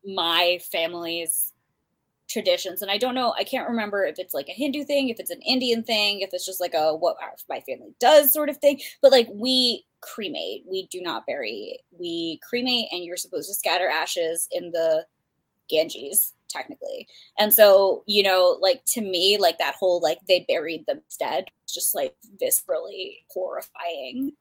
[0.05, 1.54] my family's
[2.35, 5.19] traditions and I don't know I can't remember if it's like a Hindu thing, if
[5.19, 8.51] it's an Indian thing, if it's just like a what our, my family does sort
[8.51, 10.65] of thing, but like we cremate.
[10.69, 11.79] We do not bury.
[11.99, 15.07] We cremate and you're supposed to scatter ashes in the
[15.71, 17.09] Ganges technically.
[17.39, 21.47] And so, you know, like to me, like that whole like they buried them dead,
[21.67, 24.33] just like viscerally horrifying.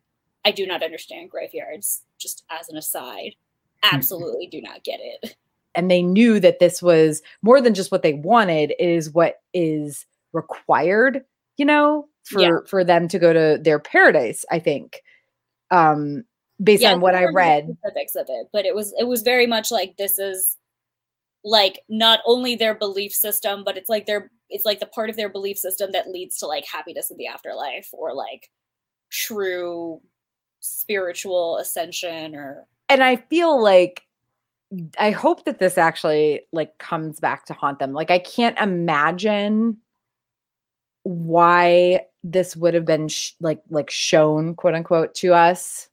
[0.45, 3.35] I do not understand graveyards, just as an aside.
[3.83, 3.95] Hmm.
[3.95, 5.35] Absolutely do not get it.
[5.75, 9.37] And they knew that this was more than just what they wanted it is what
[9.53, 11.23] is required
[11.57, 12.57] you know for Yeah.
[12.67, 15.01] for them to go to their paradise i think
[15.71, 16.23] um
[16.63, 19.71] based on what i read specifics of it, but it was it was very much
[19.71, 20.57] like this is
[21.43, 25.17] like not only their belief system, but it's like their it's like the part of
[25.17, 28.49] their belief system that leads to like happiness in the afterlife or like
[29.11, 29.99] true
[30.61, 34.03] spiritual ascension or and i feel like
[34.99, 39.77] i hope that this actually like comes back to haunt them like i can't imagine
[41.03, 45.89] why this would have been sh- like like shown quote unquote to us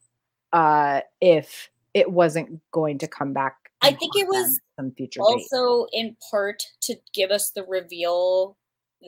[0.52, 5.48] uh if it wasn't going to come back I think it was some future date.
[5.52, 8.56] also in part to give us the reveal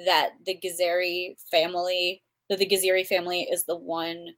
[0.07, 4.29] that the Geziri family, that the Geziri family is the one,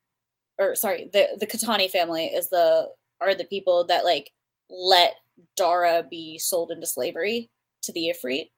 [0.58, 2.88] or sorry, the the Qahtani family is the
[3.20, 4.30] are the people that like
[4.68, 5.14] let
[5.56, 7.50] Dara be sold into slavery
[7.82, 8.50] to the Ifrit,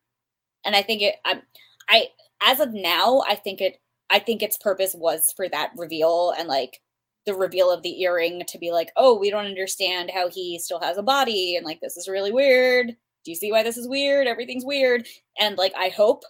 [0.65, 1.43] and I think it, I,
[1.89, 2.09] I
[2.43, 3.79] as of now, I think it,
[4.11, 6.81] I think its purpose was for that reveal and like
[7.27, 10.81] the reveal of the earring to be like, oh, we don't understand how he still
[10.81, 12.89] has a body, and like this is really weird.
[13.25, 14.27] Do you see why this is weird?
[14.29, 15.07] Everything's weird,
[15.39, 16.23] and like I hope,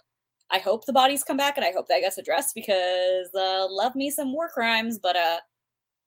[0.51, 3.95] I hope the bodies come back, and I hope that gets addressed because uh, love
[3.95, 5.37] me some war crimes, but uh,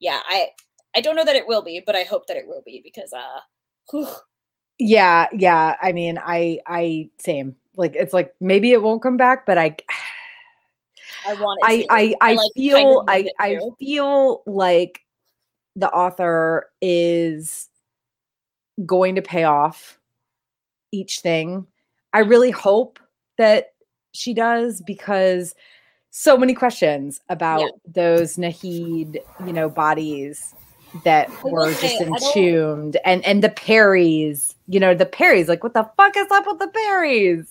[0.01, 0.49] yeah, I
[0.97, 3.13] I don't know that it will be, but I hope that it will be because
[3.13, 3.41] uh,
[3.91, 4.09] whew,
[4.81, 9.47] yeah yeah i mean i i same like it's like maybe it won't come back
[9.47, 9.77] but i
[11.27, 11.67] I want it.
[11.67, 11.87] I to.
[11.91, 15.03] I I like, feel I I feel like
[15.77, 17.69] the author is
[18.87, 19.99] going to pay off
[20.93, 21.67] each thing.
[22.13, 22.99] I really hope
[23.39, 23.73] that
[24.13, 25.55] she does because
[26.11, 30.55] so many questions about those Nahid, you know, bodies
[31.05, 35.75] that were just don't- entombed and and the Peris, you know, the Peris, like what
[35.75, 37.47] the fuck is up with the Peris?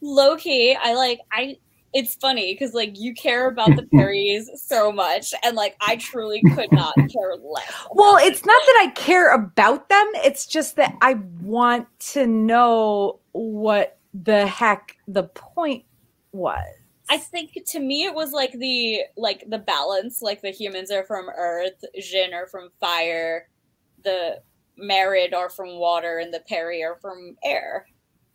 [0.00, 1.58] low key, I like I.
[1.94, 6.42] It's funny because like you care about the Peris so much, and like I truly
[6.54, 7.72] could not care less.
[7.92, 10.06] Well, it's not that I care about them.
[10.16, 15.84] It's just that I want to know what the heck the point
[16.32, 16.62] was.
[17.08, 21.04] I think to me it was like the like the balance, like the humans are
[21.04, 23.48] from earth, Djinn are from fire,
[24.02, 24.40] the
[24.80, 27.86] Marid are from water, and the Peri are from air.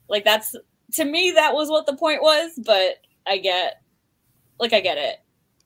[0.08, 0.56] Like that's
[0.94, 3.82] to me that was what the point was, but I get
[4.60, 5.18] like I get it.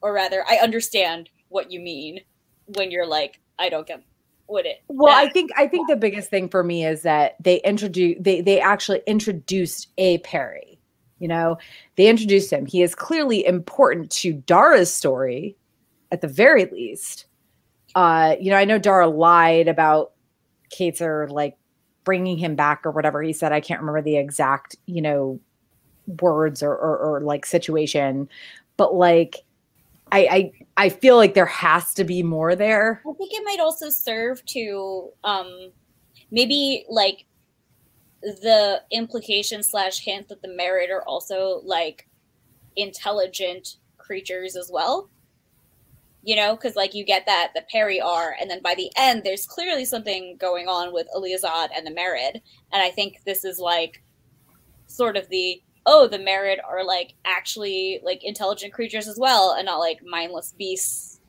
[0.02, 2.19] Or rather, I understand what you mean
[2.65, 4.03] when you're like, I don't get
[4.48, 7.61] what it Well, I think I think the biggest thing for me is that they
[7.61, 10.80] introduce they they actually introduced a Peri.
[11.20, 11.58] You know,
[11.96, 12.66] they introduced him.
[12.66, 15.56] He is clearly important to Dara's story,
[16.12, 17.26] at the very least.
[17.96, 20.12] Uh, you know, I know Dara lied about
[20.74, 21.58] Khayzur like
[22.04, 23.54] bringing him back or whatever he said.
[23.54, 25.40] I can't remember the exact, you know,
[26.22, 28.28] words or or, or like situation,
[28.78, 29.38] but like,
[30.12, 33.02] I I I feel like there has to be more there.
[33.10, 35.72] I think it might also serve to um
[36.30, 37.26] maybe like
[38.26, 42.08] the implication slash hint that the marid are also like
[42.76, 45.10] intelligent creatures as well.
[46.24, 49.22] You know, because like you get that the Peri are, and then by the end,
[49.24, 52.42] there's clearly something going on with Alizayd and the Marid,
[52.74, 54.02] and I think this is like
[54.88, 59.68] sort of the oh the Marid are like actually like intelligent creatures as well and
[59.68, 61.20] not like mindless beasts.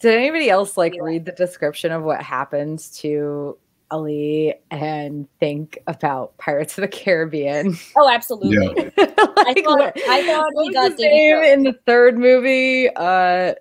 [0.00, 1.02] Did anybody else like Yeah.
[1.02, 3.58] read the description of what happens to
[3.90, 7.76] Ali and think about Pirates of the Caribbean?
[7.96, 8.92] Oh, absolutely.
[9.38, 11.78] Like, I thought what- I thought what he was got his Davy name in the
[11.86, 12.88] third movie?
[12.94, 13.54] Uh,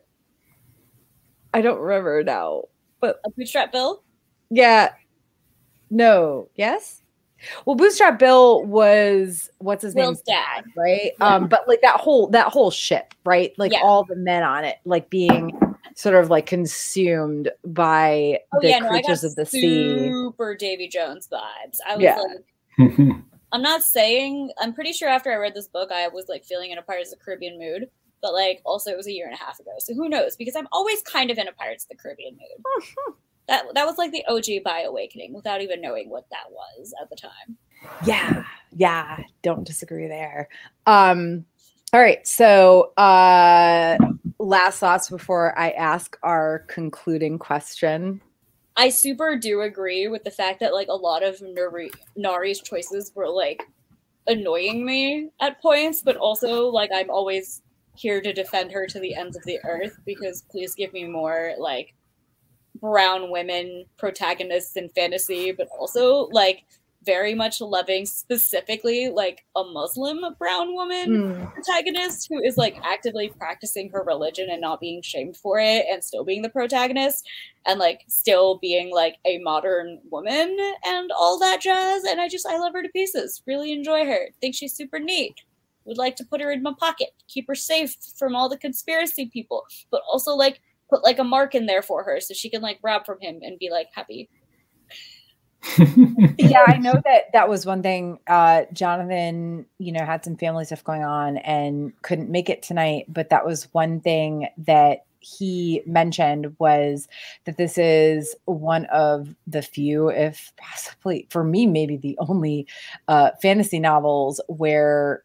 [1.54, 2.64] I don't remember now.
[3.00, 4.04] But A bootstrap bill.
[4.50, 4.94] yeah,
[5.90, 7.02] no, yes.
[7.66, 10.64] Well, Bootstrap Bill was what's his Will's name's dad.
[10.76, 11.12] right?
[11.20, 11.26] Yeah.
[11.36, 13.54] Um, but like that whole that whole ship, right?
[13.60, 13.82] Like Yeah.
[13.84, 15.58] all the men on it, like being
[15.98, 20.12] sort of like consumed by Oh the yeah, no, creatures of the sea.
[20.12, 21.78] super Davy Jones vibes.
[21.88, 22.22] I was Yeah.
[22.22, 23.10] like,
[23.52, 24.52] I'm not saying.
[24.62, 27.12] I'm pretty sure after I read this book, I was like feeling in a Pirates
[27.12, 27.90] of the Caribbean mood.
[28.22, 30.36] But like, also it was a year and a half ago, so who knows?
[30.36, 32.86] Because I'm always kind of in a Pirates of the Caribbean mood.
[33.48, 37.10] that that was like the OG by Awakening, without even knowing what that was at
[37.10, 37.58] the time.
[38.06, 38.44] Yeah,
[38.76, 40.48] yeah, don't disagree there.
[40.86, 41.46] Um,
[41.92, 43.98] all right, so uh
[44.40, 48.22] last thoughts before I ask our concluding question.
[48.76, 53.12] I super do agree with the fact that like a lot of Nahri, Nahri's choices
[53.16, 53.64] were like
[54.28, 57.64] annoying me at points, but also like I'm always
[57.96, 61.54] here to defend her to the ends of the earth because please give me more
[61.58, 61.96] like
[62.80, 66.66] brown women protagonists in fantasy, but also like
[67.08, 71.46] very much loving specifically like a Muslim brown woman hmm.
[71.46, 76.04] protagonist who is like actively practicing her religion and not being shamed for it and
[76.04, 77.26] still being the protagonist
[77.66, 82.04] and like still being like a modern woman and all that jazz.
[82.04, 83.42] And i just i love her to pieces.
[83.48, 84.28] Really enjoy her.
[84.42, 85.36] Think she's super neat.
[85.86, 87.12] Would like to put her in my pocket.
[87.30, 89.64] Keep her safe from all the conspiracy people.
[89.90, 90.60] But also like
[90.90, 93.40] put like a mark in there for her so she can like rob from him
[93.42, 94.30] and be like happy
[96.38, 98.20] yeah, I know that that was one thing.
[98.28, 103.06] Uh, Jonathan, you know, had some family stuff going on and couldn't make it tonight.
[103.08, 107.08] But that was one thing that he mentioned was
[107.46, 112.68] that this is one of the few, if possibly for me, maybe the only
[113.08, 115.24] uh, fantasy novels where,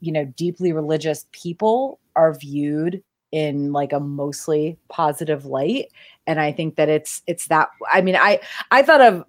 [0.00, 3.02] you know, deeply religious people are viewed
[3.32, 5.86] in like a mostly positive light
[6.26, 8.40] and i think that it's it's that i mean i
[8.72, 9.24] i thought of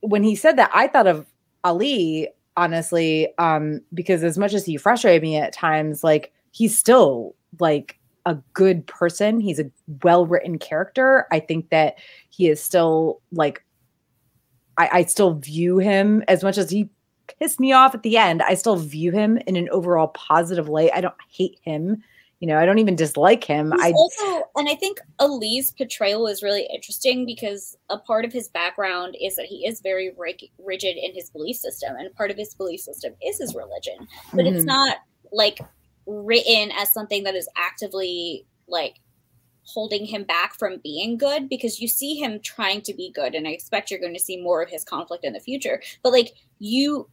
[0.00, 1.26] when he said that, I thought of
[1.64, 7.34] Ali, honestly, um, because as much as he frustrated me at times, like he's still
[7.58, 9.40] like a good person.
[9.40, 9.70] He's a
[10.02, 11.26] well written character.
[11.32, 11.96] I think that
[12.30, 13.64] he is still like
[14.78, 16.88] I, I still view him as much as he
[17.38, 18.42] pissed me off at the end.
[18.42, 20.90] I still view him in an overall positive light.
[20.94, 22.02] I don't hate him.
[22.40, 23.70] You know, I don't even dislike him.
[23.72, 28.32] He's I also, and I think Ali's portrayal is really interesting because a part of
[28.32, 32.38] his background is that he is very rigid in his belief system, and part of
[32.38, 34.08] his belief system is his religion.
[34.32, 34.68] But it's Mhm.
[34.68, 34.96] not
[35.32, 35.60] like
[36.06, 38.96] written as something that is actively like
[39.64, 43.46] holding him back from being good because you see him trying to be good, and
[43.46, 45.82] I expect you're going to see more of his conflict in the future.
[46.02, 47.06] But like you,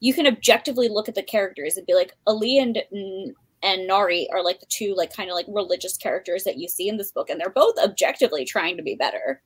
[0.00, 2.82] you can objectively look at the characters and be like, Ali and
[3.62, 6.88] and Nahri are like the two like kind of like religious characters that you see
[6.88, 9.42] in this book and they're both objectively trying to be better.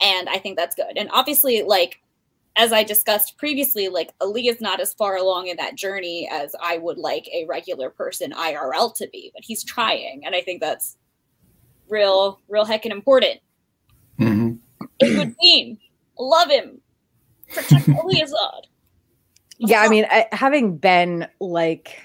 [0.00, 0.96] And I think that's good.
[0.96, 2.00] And obviously like
[2.56, 6.54] as I discussed previously like Ali is not as far along in that journey as
[6.60, 10.60] I would like a regular person IRL to be, but he's trying and I think
[10.60, 10.96] that's
[11.88, 13.40] real real heckin' important.
[14.18, 14.58] Mhm.
[15.02, 15.78] A good team.
[16.18, 16.80] Love him.
[17.52, 18.62] Protect Alizayd.
[19.58, 22.00] yeah i mean I, having been like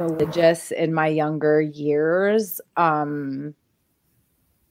[0.00, 3.54] religious in my younger years um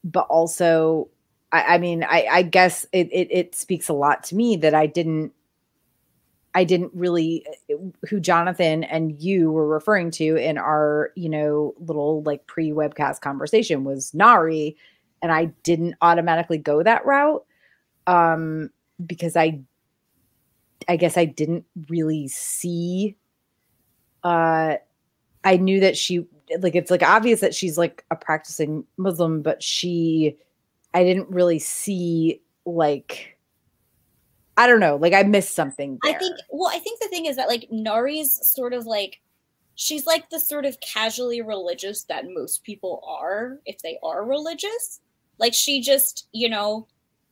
[0.03, 1.09] but also
[1.51, 4.73] i, I mean I, I guess it, it it speaks a lot to me that
[4.73, 5.31] i didn't
[6.55, 7.75] i didn't really uh,
[8.09, 13.83] who jonathan and you were referring to in our you know little like pre-webcast conversation
[13.83, 14.75] was nahri
[15.21, 17.45] and i didn't automatically go that route
[18.07, 18.69] um
[19.05, 19.59] because i
[20.87, 23.15] I guess I didn't really see
[24.23, 24.75] uh
[25.43, 26.25] I knew that she
[26.59, 30.37] like it's like obvious that she's like a practicing Muslim, but she
[30.93, 33.37] I didn't really see like
[34.57, 35.99] I don't know, like I missed something.
[36.03, 39.21] I think well, I think the thing is that like Nahri's sort of like
[39.75, 44.99] she's like the sort of casually religious that most people are if they are religious.
[45.37, 46.85] Like she just, you know,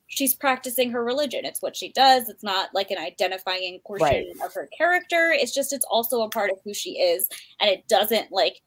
[0.08, 1.46] she's practicing her religion.
[1.46, 2.30] It's what she does.
[2.30, 4.26] It's not like an identifying portion Right.
[4.44, 5.32] of her character.
[5.32, 7.28] It's just it's also a part of who she is
[7.60, 8.62] and it doesn't like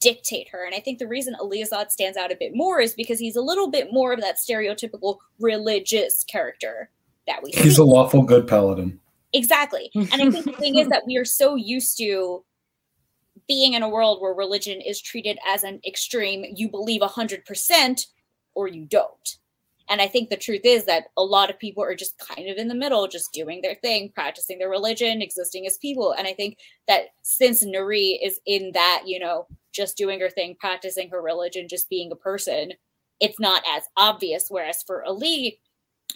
[0.00, 0.64] dictate her.
[0.66, 3.40] And I think the reason Alizayd stands out a bit more is because he's a
[3.40, 6.90] little bit more of that stereotypical religious character
[7.26, 7.82] that we He's see.
[7.82, 8.98] a lawful good paladin.
[9.32, 9.90] Exactly.
[9.94, 12.44] And I think the thing is that we are so used to
[13.48, 18.06] being in a world where religion is treated as an extreme, you believe 100%
[18.54, 19.38] or you don't.
[19.92, 22.56] And I think the truth is that a lot of people are just kind of
[22.56, 26.14] in the middle, just doing their thing, practicing their religion, existing as people.
[26.16, 26.56] And I think
[26.88, 31.68] that since Nahri is in that, you know, just doing her thing, practicing her religion,
[31.68, 32.72] just being a person,
[33.20, 34.46] it's not as obvious.
[34.48, 35.60] Whereas for Ali,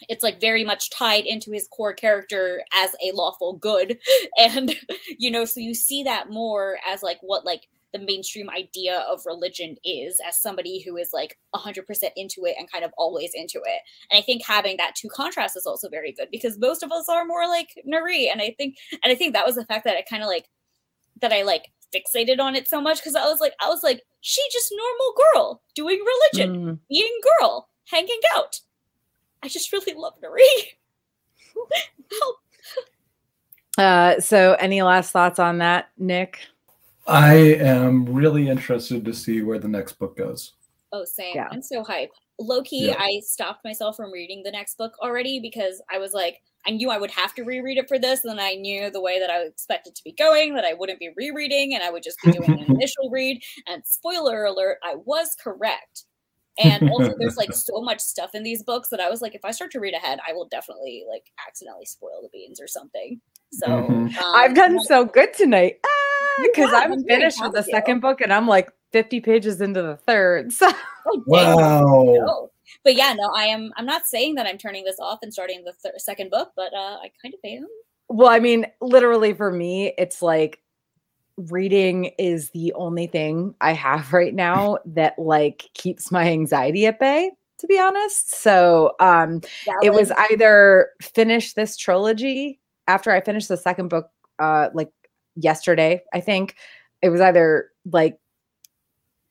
[0.09, 3.99] it's like very much tied into his core character as a lawful good
[4.39, 4.75] and
[5.17, 7.63] you know so you see that more as like what like
[7.93, 11.85] the mainstream idea of religion is as somebody who is like 100%
[12.17, 13.81] into it and kind of always into it
[14.11, 17.09] and i think having that two contrast is also very good because most of us
[17.09, 19.97] are more like nahri and i think and i think that was the fact that
[19.97, 20.49] i kind of like
[21.21, 24.03] that i like fixated on it so much because i was like i was like
[24.21, 26.03] she just normal girl doing
[26.35, 26.79] religion mm.
[26.89, 28.61] being girl hanging out
[29.43, 30.75] I just really love Nahri.
[32.21, 32.37] Help.
[33.79, 36.41] Uh, so, any last thoughts on that, Nick?
[37.07, 40.55] I am really interested to see where the next book goes.
[40.93, 41.37] Oh, same.
[41.37, 41.49] Yeah.
[41.51, 42.09] I'm so hyped.
[42.39, 42.97] Loki, yeah.
[42.99, 46.91] I stopped myself from reading the next book already because I was like, I knew
[46.91, 49.31] I would have to reread it for this, and then I knew the way that
[49.31, 52.33] I expected to be going, that I wouldn't be rereading, and I would just be
[52.33, 53.41] doing an initial read.
[53.69, 56.05] And spoiler alert, I was correct.
[56.59, 59.45] And also, there's like so much stuff in these books that I was like, if
[59.45, 63.21] I start to read ahead, I will definitely like accidentally spoil the beans or something.
[63.53, 64.19] So mm-hmm.
[64.19, 65.79] um, I've done so good tonight
[66.43, 69.83] because ah, yeah, I'm finished with the second book and I'm like 50 pages into
[69.83, 70.53] the third.
[70.53, 70.69] So
[71.09, 72.51] oh, wow.
[72.83, 73.73] But yeah, no, I am.
[73.77, 76.75] I'm not saying that I'm turning this off and starting the third, second book, but
[76.75, 77.67] uh, I kind of am.
[78.09, 80.61] Well, I mean, literally for me, it's like
[81.37, 86.99] reading is the only thing I have right now that like keeps my anxiety at
[86.99, 88.35] bay to be honest.
[88.35, 89.41] So um
[89.83, 94.91] it was either finish this trilogy after I finished the second book uh like
[95.37, 96.57] yesterday, I think.
[97.03, 98.19] It was either like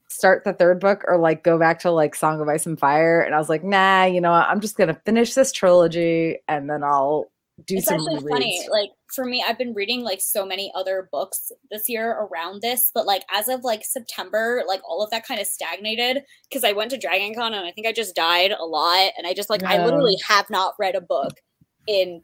[0.07, 3.21] start the third book or like go back to like Song of Ice and Fire.
[3.21, 4.47] And I was like, nah, you know what?
[4.47, 7.31] I'm just gonna finish this trilogy and then I'll
[7.65, 11.07] do it's some actually funny like for me i've been reading like so many other
[11.09, 15.25] books this year around this but like as of like september like all of that
[15.25, 18.51] kind of stagnated because i went to dragon con and i think i just died
[18.51, 19.71] a lot and i just like yeah.
[19.71, 21.39] i literally have not read a book
[21.87, 22.21] in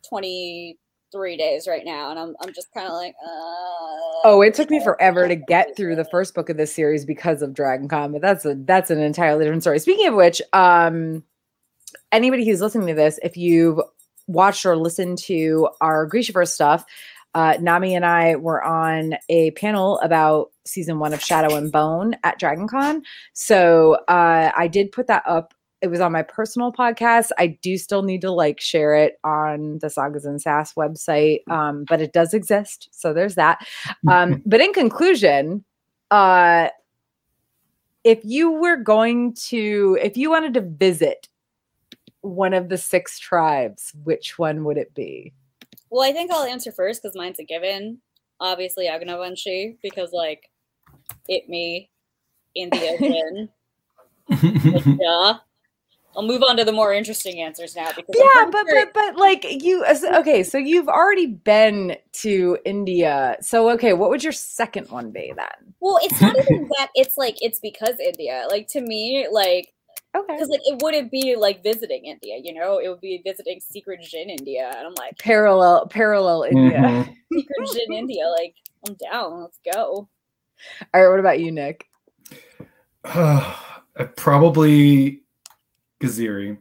[1.12, 4.70] 23 days right now and i'm, I'm just kind of like uh, oh it took
[4.70, 8.12] me forever to get through the first book of this series because of dragon con
[8.12, 11.24] but that's a that's an entirely different story speaking of which um
[12.12, 13.80] anybody who's listening to this if you've
[14.28, 16.86] watched or listened to our Grishaverse stuff,
[17.34, 22.16] uh, Nami and I were on a panel about season one of Shadow and Bone
[22.24, 23.02] at DragonCon.
[23.34, 25.54] So uh, I did put that up.
[25.82, 27.30] It was on my personal podcast.
[27.38, 31.86] I do still need to like share it on the Sagas and Sass website, um,
[31.88, 32.90] but it does exist.
[32.92, 33.66] So there's that.
[34.08, 35.66] Um, but in conclusion,
[36.12, 36.70] uh,
[38.04, 41.28] if you were going to, if you wanted to visit
[42.22, 45.34] one of the six tribes, which one would it be?
[45.90, 48.00] Well, I think I'll answer first because mine's a given.
[48.40, 50.50] Obviously, Agnivanshi, because like
[51.28, 51.90] it me
[52.56, 53.50] in the
[54.30, 54.98] ocean.
[55.00, 55.34] yeah.
[56.16, 58.86] I'll move on to the more interesting answers now because yeah, but sure.
[58.86, 63.38] but but like you okay, so you've already been to India.
[63.42, 65.74] So okay, what would your second one be then?
[65.80, 66.90] Well, it's not even that.
[66.96, 68.46] It's like it's because India.
[68.50, 69.74] Like to me, like
[70.14, 70.34] Okay.
[70.34, 74.02] Because like it wouldn't be like visiting India, you know, it would be visiting Secret
[74.04, 76.80] Djinn India, and I'm like parallel parallel India.
[76.80, 77.12] Mm-hmm.
[77.34, 78.56] Secret Djinn India, like
[78.86, 79.42] I'm down.
[79.42, 80.10] Let's go.
[80.94, 81.88] All right, what about you, Nick?
[83.98, 85.22] Uh, probably
[86.02, 86.58] Geziri.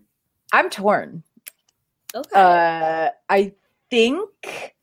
[0.52, 1.22] I'm torn.
[2.14, 2.30] Okay.
[2.34, 3.52] Uh, I
[3.88, 4.74] think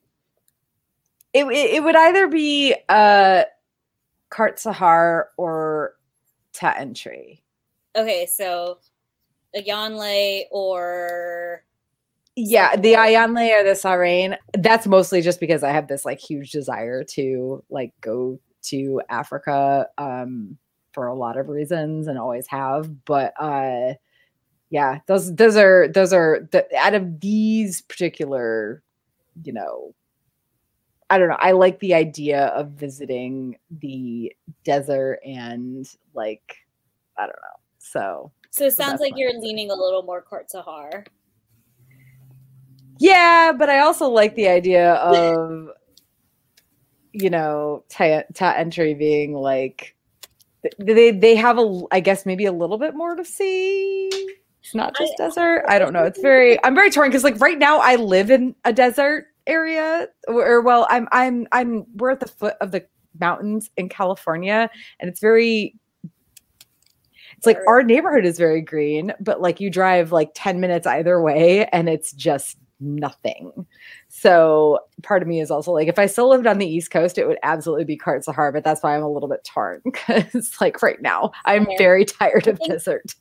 [1.33, 3.43] it, it, it would either be uh
[4.31, 5.95] Qart Sahar or
[6.53, 7.41] Ta Ntry.
[7.95, 8.79] Okay, so
[9.55, 11.63] Ayaanle or
[12.35, 14.37] yeah, the Ayaanle or the Sahrayn.
[14.53, 19.87] That's mostly just because I have this like huge desire to like go to Africa
[19.97, 20.57] um
[20.93, 23.05] for a lot of reasons and always have.
[23.05, 23.93] But uh
[24.69, 28.83] yeah, those those are those are the out of these particular,
[29.43, 29.93] you know,
[31.09, 31.37] I don't know.
[31.39, 34.33] I like the idea of visiting the
[34.63, 36.57] desert and like
[37.17, 41.05] I don't know so So it sounds like you're leaning a little more Qart Sahar.
[42.99, 45.69] Yeah, but I also like the idea of
[47.13, 49.95] you know, ta, Ta Ntry being like
[50.77, 54.09] they they have a I guess maybe a little bit more to see.
[54.67, 55.63] It's not just I, desert.
[55.69, 56.03] I don't know.
[56.03, 60.09] It's very I'm very torn because like right now I live in a desert area,
[60.27, 62.85] or well, I'm I'm I'm we're at the foot of the
[63.17, 64.69] mountains in California,
[64.99, 65.73] and it's very
[66.03, 71.21] it's like our neighborhood is very green, but like you drive like 10 minutes either
[71.21, 73.65] way and it's just nothing.
[74.09, 77.17] So part of me is also like, if I still lived on the East Coast,
[77.17, 80.59] it would absolutely be Qart Sahar, but that's why I'm a little bit torn because
[80.59, 83.13] like right now I'm very tired of desert.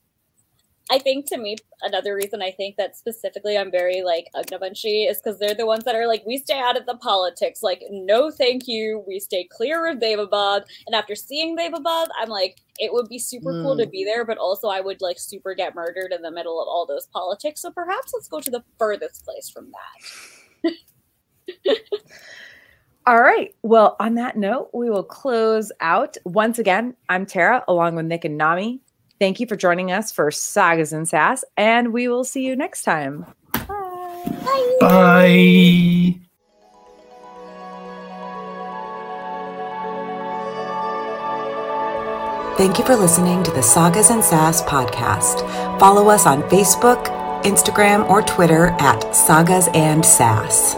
[0.89, 5.19] I think to me, another reason I think that specifically I'm very like Agnivanshi is
[5.19, 7.61] because they're the ones that are like, we stay out of the politics.
[7.61, 9.03] Like, no, thank you.
[9.07, 10.63] We stay clear of Daevabad.
[10.87, 13.63] And after seeing Daevabad, I'm like, it would be super mm.
[13.63, 13.91] cool to hmm.
[13.91, 16.87] be there, but also I would like super get murdered in the middle of all
[16.87, 17.63] those politics.
[17.63, 20.73] So perhaps let's go to the furthest place from that.
[23.07, 23.55] All right.
[23.63, 26.17] Well, on that note, we will close out.
[26.25, 28.81] Once again, I'm Tara, along with Nick and Nami.
[29.19, 32.83] Thank you for joining us for Sagas and Sass, and we will see you next
[32.83, 33.27] time.
[33.53, 34.77] Bye.
[34.81, 36.21] Bye.
[42.57, 45.41] Thank you for listening to the Sagas and Sass podcast.
[45.79, 47.05] Follow us on Facebook,
[47.43, 50.75] Instagram, or Twitter at Sagas and Sass.